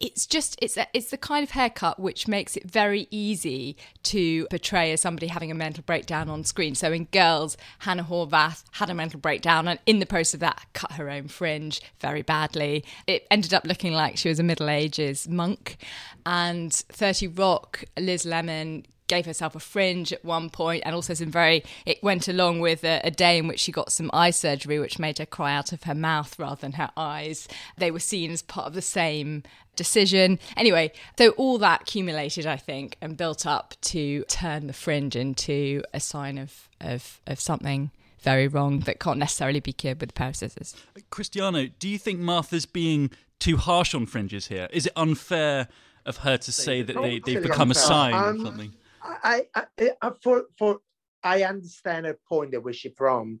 it's 0.00 0.26
just 0.26 0.56
it's 0.62 0.76
a, 0.78 0.86
it's 0.94 1.10
the 1.10 1.18
kind 1.18 1.44
of 1.44 1.50
haircut 1.50 2.00
which 2.00 2.26
makes 2.26 2.56
it 2.56 2.64
very 2.64 3.06
easy 3.10 3.76
to 4.02 4.46
portray 4.46 4.92
as 4.92 5.00
somebody 5.00 5.26
having 5.26 5.50
a 5.50 5.54
mental 5.54 5.84
breakdown 5.86 6.30
on 6.30 6.42
screen. 6.42 6.74
So 6.74 6.90
in 6.90 7.04
Girls, 7.12 7.56
Hannah 7.80 8.04
Horvath 8.04 8.64
had 8.72 8.88
a 8.88 8.94
mental 8.94 9.20
breakdown 9.20 9.68
and 9.68 9.78
in 9.84 9.98
the 9.98 10.06
process 10.06 10.34
of 10.34 10.40
that 10.40 10.64
cut 10.72 10.92
her 10.92 11.10
own 11.10 11.28
fringe 11.28 11.82
very 12.00 12.22
badly. 12.22 12.84
It 13.06 13.26
ended 13.30 13.52
up 13.52 13.64
looking 13.64 13.92
like 13.92 14.16
she 14.16 14.30
was 14.30 14.40
a 14.40 14.42
Middle 14.42 14.70
Ages 14.70 15.28
monk. 15.28 15.76
And 16.24 16.72
30 16.72 17.28
Rock, 17.28 17.84
Liz 17.98 18.24
Lemon 18.24 18.86
gave 19.10 19.26
herself 19.26 19.56
a 19.56 19.60
fringe 19.60 20.12
at 20.12 20.24
one 20.24 20.48
point 20.48 20.84
and 20.86 20.94
also 20.94 21.12
some 21.14 21.32
very 21.32 21.64
it 21.84 22.00
went 22.00 22.28
along 22.28 22.60
with 22.60 22.84
a, 22.84 23.00
a, 23.02 23.10
day 23.10 23.38
in 23.38 23.48
which 23.48 23.58
she 23.58 23.72
got 23.72 23.90
some 23.90 24.08
eye 24.12 24.30
surgery 24.30 24.78
which 24.78 25.00
made 25.00 25.18
her 25.18 25.26
cry 25.26 25.52
out 25.52 25.72
of 25.72 25.82
her 25.82 25.96
mouth 25.96 26.38
rather 26.38 26.60
than 26.60 26.72
her 26.72 26.88
eyes 26.96 27.48
they 27.76 27.90
were 27.90 27.98
seen 27.98 28.30
as 28.30 28.40
part 28.40 28.68
of 28.68 28.72
the 28.72 28.80
same 28.80 29.42
decision 29.74 30.38
anyway 30.56 30.92
so 31.18 31.30
all 31.30 31.58
that 31.58 31.82
accumulated 31.82 32.46
i 32.46 32.56
think 32.56 32.96
and 33.00 33.16
built 33.16 33.44
up 33.44 33.74
to 33.80 34.22
turn 34.28 34.68
the 34.68 34.72
fringe 34.72 35.16
into 35.16 35.82
a 35.92 35.98
sign 35.98 36.38
of 36.38 36.68
of, 36.80 37.20
of 37.26 37.40
something 37.40 37.90
very 38.20 38.46
wrong 38.46 38.78
that 38.80 39.00
can't 39.00 39.18
necessarily 39.18 39.58
be 39.58 39.72
cured 39.72 40.00
with 40.00 40.10
a 40.10 40.12
pair 40.12 40.28
of 40.28 40.36
scissors 40.36 40.76
cristiano 41.10 41.66
do 41.80 41.88
you 41.88 41.98
think 41.98 42.20
martha's 42.20 42.64
being 42.64 43.10
too 43.40 43.56
harsh 43.56 43.92
on 43.92 44.06
fringes 44.06 44.46
here 44.46 44.68
is 44.70 44.86
it 44.86 44.92
unfair 44.94 45.66
of 46.06 46.18
her 46.18 46.36
to 46.36 46.52
say 46.52 46.82
that 46.82 46.96
they, 46.96 47.18
they've 47.18 47.42
become 47.42 47.70
a 47.70 47.74
sign 47.74 48.14
understand. 48.14 48.36
or 48.36 48.40
Um, 48.40 48.46
something. 48.46 48.74
I, 49.02 49.46
I, 49.54 49.64
I 50.02 50.10
for 50.22 50.44
for 50.58 50.78
I 51.22 51.44
understand 51.44 52.06
her 52.06 52.18
point 52.28 52.52
that 52.52 52.62
where 52.62 52.72
she 52.72 52.90
from, 52.90 53.40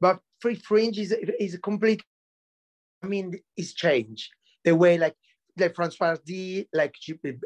but 0.00 0.20
free 0.40 0.54
fringe 0.54 0.98
is 0.98 1.12
is 1.38 1.54
a 1.54 1.58
complete. 1.58 2.02
I 3.02 3.06
mean, 3.06 3.38
it's 3.56 3.74
changed 3.74 4.30
the 4.64 4.74
way 4.74 4.98
like 4.98 5.16
like 5.56 5.74
Françoise 5.74 5.98
Hardy, 5.98 6.68
like 6.72 6.94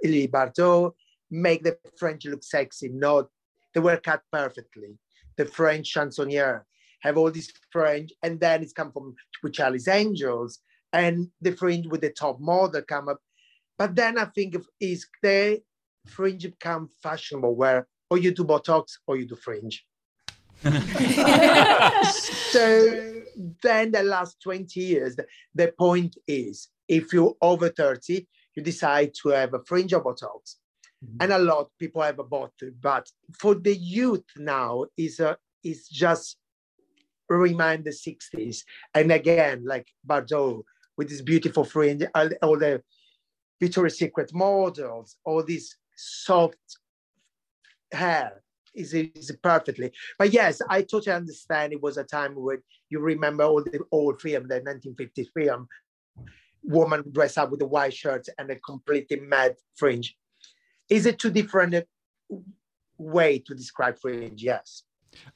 Lily 0.03 0.29
Bardot 0.29 0.93
make 1.31 1.63
the 1.63 1.79
French 1.99 2.25
look 2.27 2.45
sexy. 2.45 2.89
Not 2.89 3.29
they 3.75 3.81
were 3.81 3.97
cut 3.97 4.23
perfectly. 4.31 4.99
The 5.37 5.47
French 5.47 5.93
chansonnier 5.95 6.63
have 7.01 7.17
all 7.17 7.31
these 7.31 7.53
French, 7.71 8.13
and 8.23 8.39
then 8.39 8.63
it's 8.63 8.73
come 8.73 8.93
from 8.93 9.15
with 9.43 9.55
Charlie's 9.55 9.89
Angels 9.89 10.61
and 10.93 11.29
the 11.41 11.53
fringe 11.53 11.87
with 11.87 12.03
the 12.03 12.11
top 12.11 12.39
model 12.41 12.83
come 12.83 13.09
up. 13.09 13.19
But 13.79 13.97
then 13.97 14.19
I 14.19 14.27
think 14.27 14.57
is 14.81 15.07
the 15.23 15.63
fringe 16.07 16.43
become 16.43 16.89
fashionable 17.03 17.55
where 17.55 17.87
or 18.11 18.19
you 18.19 18.33
do 18.33 18.45
Botox 18.45 18.85
or 19.07 19.17
you 19.17 19.27
do 19.27 19.37
fringe. 19.37 19.87
so 20.63 20.69
then 23.63 23.91
the 23.91 24.03
last 24.05 24.37
20 24.43 24.79
years, 24.79 25.17
the, 25.17 25.27
the 25.55 25.73
point 25.79 26.17
is 26.29 26.69
if 26.89 27.13
you're 27.13 27.35
over 27.41 27.69
30, 27.69 28.27
you 28.55 28.63
decide 28.63 29.13
to 29.23 29.31
have 29.31 29.55
a 29.55 29.61
fringe 29.65 29.93
or 29.95 30.05
Botox. 30.05 30.57
Mm-hmm. 31.05 31.17
And 31.21 31.33
a 31.33 31.39
lot 31.39 31.61
of 31.61 31.69
people 31.79 32.03
have 32.03 32.19
a 32.19 32.25
both, 32.25 32.53
but 32.81 33.09
for 33.39 33.55
the 33.55 33.75
youth 33.75 34.25
now 34.37 34.85
is 34.97 35.19
a 35.21 35.37
is 35.65 35.89
just 35.89 36.37
remind 37.29 37.85
the 37.85 37.91
60s. 37.91 38.63
And 38.95 39.11
again, 39.11 39.65
like 39.65 39.87
Bardot 40.07 40.63
with 40.97 41.09
this 41.09 41.23
beautiful 41.23 41.65
fringe, 41.65 42.05
all, 42.15 42.29
all 42.43 42.59
the 42.59 42.83
Victoria's 43.61 43.99
Secret 43.99 44.33
models, 44.35 45.17
all 45.25 45.43
this 45.45 45.77
soft 45.97 46.59
hair 47.93 48.43
is, 48.75 48.95
is 48.95 49.37
perfectly. 49.43 49.93
But 50.19 50.33
yes, 50.33 50.61
I 50.69 50.83
totally 50.83 51.15
understand 51.15 51.73
it 51.73 51.83
was 51.83 51.97
a 51.97 52.05
time 52.05 52.35
when 52.35 52.63
you 52.89 53.01
remember 53.01 53.45
all 53.45 53.63
the 53.63 53.81
old 53.91 54.21
film, 54.21 54.49
the 54.49 54.61
1950s 54.61 55.29
film, 55.35 55.69
woman 56.63 57.05
dressed 57.13 57.39
up 57.39 57.51
with 57.51 57.63
a 57.63 57.67
white 57.67 57.95
shirt 57.95 58.27
and 58.39 58.51
a 58.51 58.57
completely 58.57 59.21
mad 59.21 59.57
fringe. 59.77 60.17
Is 60.89 61.07
it 61.07 61.19
two 61.19 61.31
different 61.31 61.75
uh, 61.75 61.83
way 62.99 63.39
to 63.41 63.55
describe 63.55 63.99
fringe? 63.99 64.43
Yes. 64.43 64.85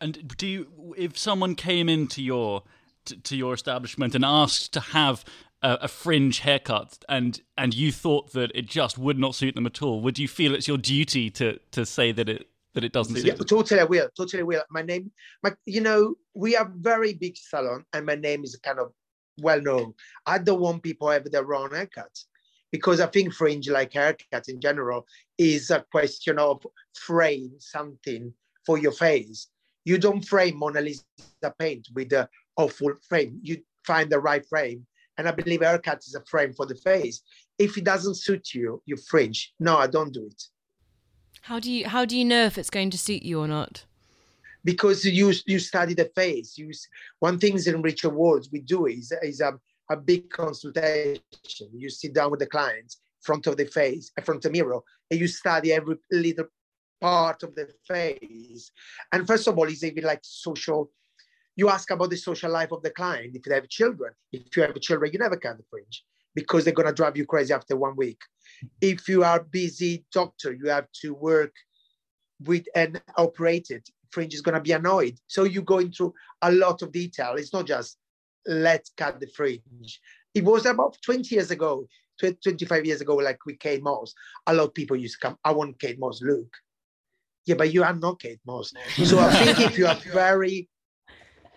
And 0.01 0.37
do 0.37 0.47
you, 0.47 0.95
if 0.97 1.19
someone 1.19 1.55
came 1.55 1.89
into 1.89 2.23
your 2.23 2.63
to, 3.07 3.17
to 3.17 3.37
your 3.37 3.55
establishment 3.55 4.15
and 4.15 4.25
asked 4.25 4.73
to 4.73 4.81
have 4.81 5.25
a, 5.63 5.79
a 5.83 5.89
fringe 5.89 6.41
haircut, 6.41 7.05
and 7.09 7.41
and 7.57 7.75
you 7.75 7.93
thought 7.93 8.33
that 8.33 8.53
it 8.55 8.67
just 8.67 8.99
would 8.99 9.19
not 9.19 9.35
suit 9.35 9.55
them 9.55 9.67
at 9.67 9.83
all, 9.83 10.01
would 10.01 10.19
you 10.19 10.29
feel 10.29 10.55
it's 10.55 10.69
your 10.69 10.79
duty 10.79 11.31
to 11.31 11.59
to 11.73 11.87
say 11.87 12.13
that 12.13 12.29
it 12.29 12.49
that 12.75 12.85
it 12.85 12.93
doesn't 12.93 13.17
Yeah, 13.17 13.35
suit 13.35 13.49
totally 13.49 13.85
will, 13.85 14.09
totally 14.17 14.43
will. 14.43 14.63
My 14.71 14.83
name, 14.83 15.11
my, 15.43 15.53
you 15.65 15.81
know, 15.81 16.15
we 16.35 16.57
are 16.57 16.71
very 16.77 17.15
big 17.15 17.37
salon, 17.37 17.85
and 17.93 18.05
my 18.05 18.17
name 18.17 18.45
is 18.45 18.55
kind 18.57 18.79
of 18.79 18.93
well 19.41 19.61
known. 19.61 19.95
I 20.27 20.39
don't 20.39 20.61
want 20.61 20.83
people 20.83 21.11
have 21.11 21.31
their 21.31 21.55
own 21.55 21.71
haircuts 21.71 22.25
because 22.71 23.01
I 23.01 23.07
think 23.07 23.33
fringe, 23.33 23.69
like 23.69 23.93
haircuts 23.93 24.49
in 24.49 24.61
general, 24.61 25.07
is 25.39 25.71
a 25.71 25.85
question 25.91 26.39
of 26.39 26.65
frame 26.95 27.53
something 27.59 28.33
for 28.67 28.77
your 28.79 28.93
face. 28.93 29.49
You 29.85 29.99
don't 29.99 30.25
frame 30.25 30.57
Mona 30.59 30.81
Lisa 30.81 31.05
paint 31.59 31.89
with 31.95 32.11
the 32.11 32.29
awful 32.57 32.95
frame. 33.09 33.39
You 33.43 33.63
find 33.87 34.11
the 34.11 34.19
right 34.19 34.45
frame. 34.47 34.87
And 35.19 35.29
I 35.29 35.33
believe 35.33 35.63
haircut 35.63 36.05
is 36.07 36.15
a 36.15 36.25
frame 36.25 36.53
for 36.53 36.67
the 36.67 36.75
face. 36.75 37.23
If 37.59 37.79
it 37.79 37.85
doesn't 37.85 38.17
suit 38.17 38.55
you, 38.55 38.83
you 38.87 38.97
fringe. 38.97 39.55
No, 39.59 39.79
I 39.79 39.87
don't 39.87 40.13
do 40.13 40.27
it. 40.27 40.43
How 41.43 41.61
do 41.61 41.71
you 41.71 41.89
how 41.89 42.05
do 42.05 42.17
you 42.17 42.25
know 42.25 42.45
if 42.45 42.59
it's 42.59 42.71
going 42.71 42.91
to 42.91 42.99
suit 42.99 43.23
you 43.23 43.41
or 43.41 43.49
not? 43.49 43.85
because 44.67 45.05
you 45.05 45.33
you 45.47 45.59
study 45.61 45.95
the 45.95 46.11
face. 46.17 46.59
You 46.59 46.71
one 47.21 47.39
thing 47.39 47.55
is 47.55 47.69
in 47.69 47.81
Richard 47.81 48.11
Ward's 48.11 48.51
we 48.51 48.61
do 48.61 48.87
is 48.87 49.13
is 49.23 49.41
a, 49.41 49.59
a 49.91 49.97
big 49.97 50.29
consultation. 50.29 51.23
You 51.73 51.89
sit 51.89 52.13
down 52.13 52.33
with 52.33 52.41
the 52.41 52.47
clients, 52.47 52.99
front 53.23 53.47
of 53.47 53.57
the 53.57 53.65
face, 53.65 54.11
in 54.19 54.25
front 54.25 54.45
of 54.45 54.53
the 54.53 54.59
mirror, 54.59 54.81
and 55.09 55.21
you 55.21 55.29
study 55.29 55.73
every 55.73 55.97
little 56.11 56.47
part 57.01 57.45
of 57.45 57.55
the 57.55 57.69
face. 57.87 58.73
And 59.13 59.25
first 59.25 59.47
of 59.47 59.57
all, 59.57 59.69
it's 59.69 59.85
even 59.85 60.05
like 60.05 60.21
social. 60.23 60.91
You 61.57 61.71
ask 61.71 61.91
about 61.91 62.11
the 62.11 62.17
social 62.17 62.51
life 62.51 62.73
of 62.73 62.83
the 62.83 62.91
client. 62.91 63.35
If 63.35 63.43
they 63.43 63.55
have 63.55 63.69
children, 63.69 64.13
if 64.33 64.57
you 64.57 64.63
have 64.63 64.81
children, 64.81 65.11
you 65.13 65.19
never 65.19 65.37
cut 65.37 65.57
the 65.57 65.65
fringe 65.71 66.05
because 66.35 66.65
they're 66.65 66.75
gonna 66.75 66.93
drive 66.93 67.17
you 67.17 67.27
crazy 67.27 67.53
after 67.53 67.77
one 67.77 67.97
week. 67.97 68.21
If 68.81 69.09
you 69.09 69.25
are 69.25 69.43
busy 69.43 70.05
doctor, 70.13 70.53
you 70.53 70.69
have 70.69 70.87
to 71.03 71.15
work 71.15 71.53
with 72.41 72.67
an 72.75 73.01
operated 73.17 73.87
fringe 74.11 74.35
is 74.35 74.41
going 74.41 74.55
to 74.55 74.61
be 74.61 74.73
annoyed. 74.73 75.19
So 75.27 75.45
you 75.45 75.63
go 75.63 75.79
into 75.79 76.15
a 76.43 76.53
lot 76.53 76.83
of 76.83 76.93
detail. 76.93 77.35
It's 77.37 77.53
not 77.53 77.67
just 77.67 77.99
let's 78.47 78.91
cut 78.97 79.21
the 79.21 79.27
fringe. 79.27 80.01
It 80.35 80.45
was 80.45 80.67
about 80.67 80.97
20 81.05 81.35
years 81.35 81.51
ago 81.51 81.87
tw- 82.21 82.41
25 82.43 82.87
years 82.87 83.01
ago 83.01 83.17
like 83.17 83.45
with 83.47 83.59
kate 83.59 83.83
moss. 83.83 84.15
A 84.47 84.55
lot 84.55 84.65
of 84.69 84.75
people 84.75 84.97
used 84.97 85.21
to 85.21 85.29
come 85.29 85.39
i 85.45 85.53
want 85.53 85.79
kate 85.81 85.99
moss 85.99 86.21
look. 86.23 86.49
Yeah 87.47 87.57
but 87.57 87.73
you 87.73 87.83
are 87.83 87.95
not 87.95 88.21
kate 88.21 88.41
moss. 88.47 88.73
So 89.05 89.19
i 89.19 89.31
think 89.45 89.61
if 89.61 89.79
you 89.79 89.87
are 89.87 89.97
very 90.13 90.69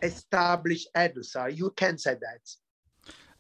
established 0.02 0.88
hairdresser 0.96 1.50
you 1.50 1.70
can 1.72 1.98
say 1.98 2.16
that 2.16 2.56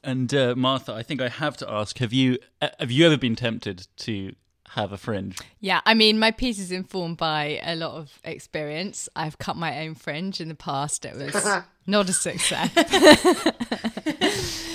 And 0.04 0.34
uh, 0.34 0.56
Martha, 0.56 0.94
I 0.94 1.04
think 1.04 1.22
I 1.22 1.28
have 1.28 1.58
to 1.58 1.70
ask: 1.70 1.98
Have 1.98 2.14
you 2.14 2.38
uh, 2.62 2.70
have 2.80 2.90
you 2.90 3.06
ever 3.06 3.18
been 3.18 3.36
tempted 3.36 3.88
to 3.98 4.34
have 4.70 4.92
a 4.92 4.98
fringe? 4.98 5.38
Yeah, 5.60 5.82
I 5.86 5.94
mean, 5.94 6.20
my 6.20 6.32
piece 6.32 6.60
is 6.60 6.72
informed 6.72 7.18
by 7.18 7.60
a 7.64 7.76
lot 7.76 7.96
of 7.96 8.20
experience. 8.24 9.10
I've 9.16 9.38
cut 9.40 9.58
my 9.58 9.80
own 9.80 9.96
fringe 9.96 10.40
in 10.40 10.48
the 10.48 10.56
past. 10.56 11.06
It 11.06 11.16
was 11.16 11.64
not 11.88 12.08
a 12.08 12.14
success. 12.14 12.72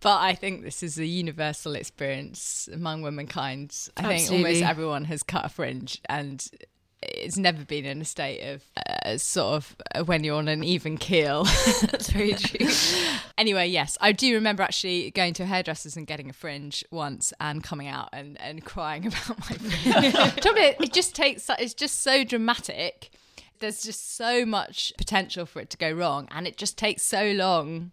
but 0.00 0.18
I 0.18 0.34
think 0.34 0.62
this 0.62 0.82
is 0.82 0.98
a 0.98 1.06
universal 1.06 1.74
experience 1.74 2.68
among 2.72 3.02
womankind. 3.02 3.76
I 3.96 4.16
think 4.16 4.32
almost 4.32 4.62
everyone 4.62 5.04
has 5.04 5.22
cut 5.22 5.44
a 5.44 5.48
fringe 5.48 6.00
and 6.08 6.44
it's 7.02 7.36
never 7.36 7.64
been 7.64 7.84
in 7.84 8.00
a 8.00 8.04
state 8.04 8.40
of 8.42 8.62
uh, 8.76 9.16
sort 9.18 9.56
of 9.56 9.76
uh, 9.94 10.04
when 10.04 10.24
you're 10.24 10.36
on 10.36 10.48
an 10.48 10.64
even 10.64 10.98
keel. 10.98 11.44
That's 11.82 12.10
very 12.10 12.34
true. 12.34 12.66
Anyway, 13.36 13.68
yes, 13.68 13.96
I 14.00 14.12
do 14.12 14.34
remember 14.34 14.62
actually 14.62 15.10
going 15.12 15.34
to 15.34 15.44
a 15.44 15.46
hairdresser's 15.46 15.96
and 15.96 16.06
getting 16.06 16.28
a 16.28 16.32
fringe 16.32 16.84
once 16.90 17.32
and 17.40 17.62
coming 17.62 17.86
out 17.86 18.08
and, 18.12 18.40
and 18.40 18.64
crying 18.64 19.06
about 19.06 19.38
my 19.38 19.56
fringe. 19.56 20.36
Trouble 20.40 20.60
is, 20.60 20.74
it 20.80 20.92
just 20.92 21.14
takes, 21.14 21.48
it's 21.58 21.74
just 21.74 22.02
so 22.02 22.24
dramatic. 22.24 23.10
There's 23.60 23.82
just 23.82 24.16
so 24.16 24.44
much 24.44 24.92
potential 24.98 25.46
for 25.46 25.60
it 25.60 25.70
to 25.70 25.76
go 25.76 25.90
wrong, 25.90 26.28
and 26.30 26.46
it 26.46 26.56
just 26.56 26.78
takes 26.78 27.02
so 27.02 27.32
long 27.32 27.92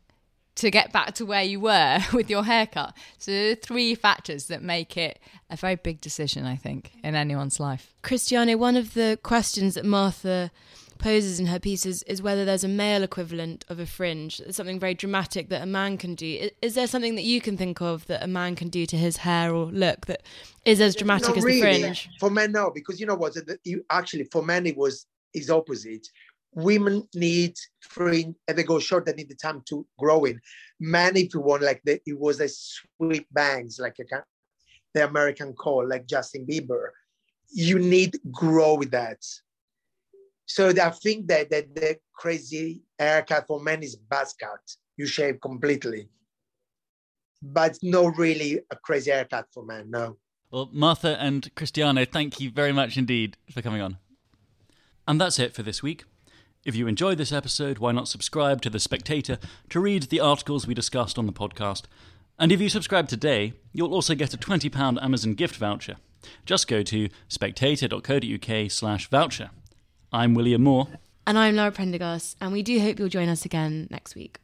to 0.56 0.72
get 0.72 0.92
back 0.92 1.14
to 1.16 1.26
where 1.26 1.44
you 1.44 1.60
were 1.60 2.00
with 2.14 2.30
your 2.30 2.44
haircut. 2.44 2.96
So 3.18 3.32
there 3.32 3.52
are 3.52 3.56
three 3.56 3.96
factors 3.96 4.48
that 4.48 4.62
make 4.62 4.98
it 4.98 5.20
a 5.50 5.56
very 5.56 5.76
big 5.76 6.02
decision, 6.02 6.46
I 6.46 6.56
think, 6.56 6.94
in 7.04 7.16
anyone's 7.16 7.60
life. 7.60 7.94
Cristiano, 8.02 8.58
one 8.58 8.76
of 8.76 8.94
the 8.94 9.20
questions 9.22 9.76
that 9.76 9.86
Martha 9.86 10.52
poses 10.98 11.40
in 11.40 11.48
her 11.48 11.60
pieces 11.60 11.98
is, 11.98 12.04
is 12.04 12.22
whether 12.22 12.46
there's 12.46 12.64
a 12.64 12.70
male 12.70 13.04
equivalent 13.04 13.66
of 13.68 13.80
a 13.80 13.86
fringe, 13.86 14.42
something 14.50 14.80
very 14.80 14.94
dramatic 14.94 15.50
that 15.50 15.62
a 15.62 15.66
man 15.66 15.98
can 15.98 16.16
do. 16.16 16.50
Is 16.62 16.76
there 16.76 16.88
something 16.88 17.16
that 17.16 17.24
you 17.24 17.42
can 17.42 17.58
think 17.58 17.82
of 17.82 18.08
that 18.08 18.24
a 18.24 18.28
man 18.28 18.56
can 18.56 18.70
do 18.70 18.86
to 18.86 18.98
his 18.98 19.18
hair 19.18 19.54
or 19.54 19.66
look 19.66 20.06
that 20.06 20.24
is 20.64 20.80
as 20.80 20.96
dramatic 20.96 21.30
Not 21.30 21.38
as 21.38 21.44
really. 21.44 21.74
the 21.74 21.80
fringe? 21.82 22.10
For 22.20 22.30
men, 22.30 22.54
no, 22.54 22.72
because 22.72 23.00
you 23.00 23.06
know 23.06 23.16
what? 23.16 23.36
Actually, 23.90 24.24
for 24.26 24.42
men, 24.42 24.66
it 24.66 24.78
was 24.78 25.06
is 25.34 25.50
opposite. 25.50 26.08
Women 26.56 27.08
need 27.14 27.56
and 27.98 28.36
they 28.48 28.64
go 28.64 28.80
short. 28.80 29.06
They 29.06 29.14
need 29.14 29.30
the 29.30 29.36
time 29.36 29.62
to 29.68 29.86
grow 30.00 30.24
in. 30.26 30.40
Men, 30.80 31.18
if 31.18 31.34
you 31.34 31.42
want, 31.42 31.64
like 31.64 31.82
the, 31.84 32.00
it 32.06 32.18
was 32.18 32.40
a 32.40 32.48
sweep 32.48 33.28
bangs, 33.32 33.78
like 33.80 33.98
a, 34.00 34.24
the 34.94 35.06
American 35.06 35.54
call, 35.54 35.88
like 35.88 36.08
Justin 36.08 36.46
Bieber. 36.46 36.90
You 37.52 37.78
need 37.78 38.18
grow 38.32 38.76
with 38.76 38.92
that. 38.92 39.24
So 40.46 40.70
I 40.70 40.90
think 40.92 41.28
that, 41.28 41.50
that 41.50 41.76
the 41.76 41.98
crazy 42.14 42.82
haircut 42.98 43.48
for 43.48 43.60
men 43.60 43.84
is 43.84 43.96
buzz 43.96 44.34
cut. 44.40 44.60
You 44.96 45.06
shave 45.06 45.42
completely, 45.42 46.08
but 47.42 47.78
not 47.84 48.18
really 48.18 48.62
a 48.72 48.76
crazy 48.78 49.12
haircut 49.12 49.48
for 49.54 49.66
men. 49.66 49.92
No. 49.92 50.18
Well, 50.52 50.70
Martha 50.72 51.22
and 51.22 51.54
Cristiano, 51.56 52.06
thank 52.06 52.40
you 52.40 52.50
very 52.50 52.72
much 52.72 52.96
indeed 52.96 53.36
for 53.52 53.62
coming 53.62 53.82
on. 53.82 53.98
And 55.08 55.20
that's 55.20 55.38
it 55.38 55.54
for 55.54 55.64
this 55.64 55.84
week. 55.84 56.06
If 56.66 56.76
you 56.76 56.88
enjoyed 56.88 57.20
this 57.20 57.32
episode, 57.32 57.78
why 57.78 57.92
not 57.92 58.08
subscribe 58.08 58.60
to 58.64 58.72
The 58.72 58.80
Spectator 58.80 59.38
to 59.70 59.80
read 59.80 60.04
the 60.04 60.20
articles 60.20 60.66
we 60.66 60.74
discussed 60.74 61.20
on 61.20 61.28
the 61.28 61.32
podcast? 61.32 61.84
And 62.40 62.52
if 62.52 62.60
you 62.60 62.70
subscribe 62.70 63.08
today, 63.08 63.54
you'll 63.72 63.94
also 63.94 64.16
get 64.16 64.34
a 64.34 64.38
£20 64.38 65.00
Amazon 65.00 65.36
gift 65.36 65.58
voucher. 65.58 65.98
Just 66.44 66.68
go 66.68 66.82
to 66.82 67.10
spectator.co.uk 67.28 68.72
slash 68.72 69.10
voucher. 69.12 69.52
I'm 70.12 70.34
William 70.34 70.64
Moore. 70.64 70.88
And 71.28 71.38
I'm 71.38 71.56
Lara 71.56 71.72
Prendergast, 71.72 72.36
and 72.42 72.52
we 72.52 72.64
do 72.64 72.80
hope 72.80 72.98
you'll 72.98 73.10
join 73.10 73.30
us 73.30 73.46
again 73.46 73.88
next 73.92 74.16
week. 74.16 74.40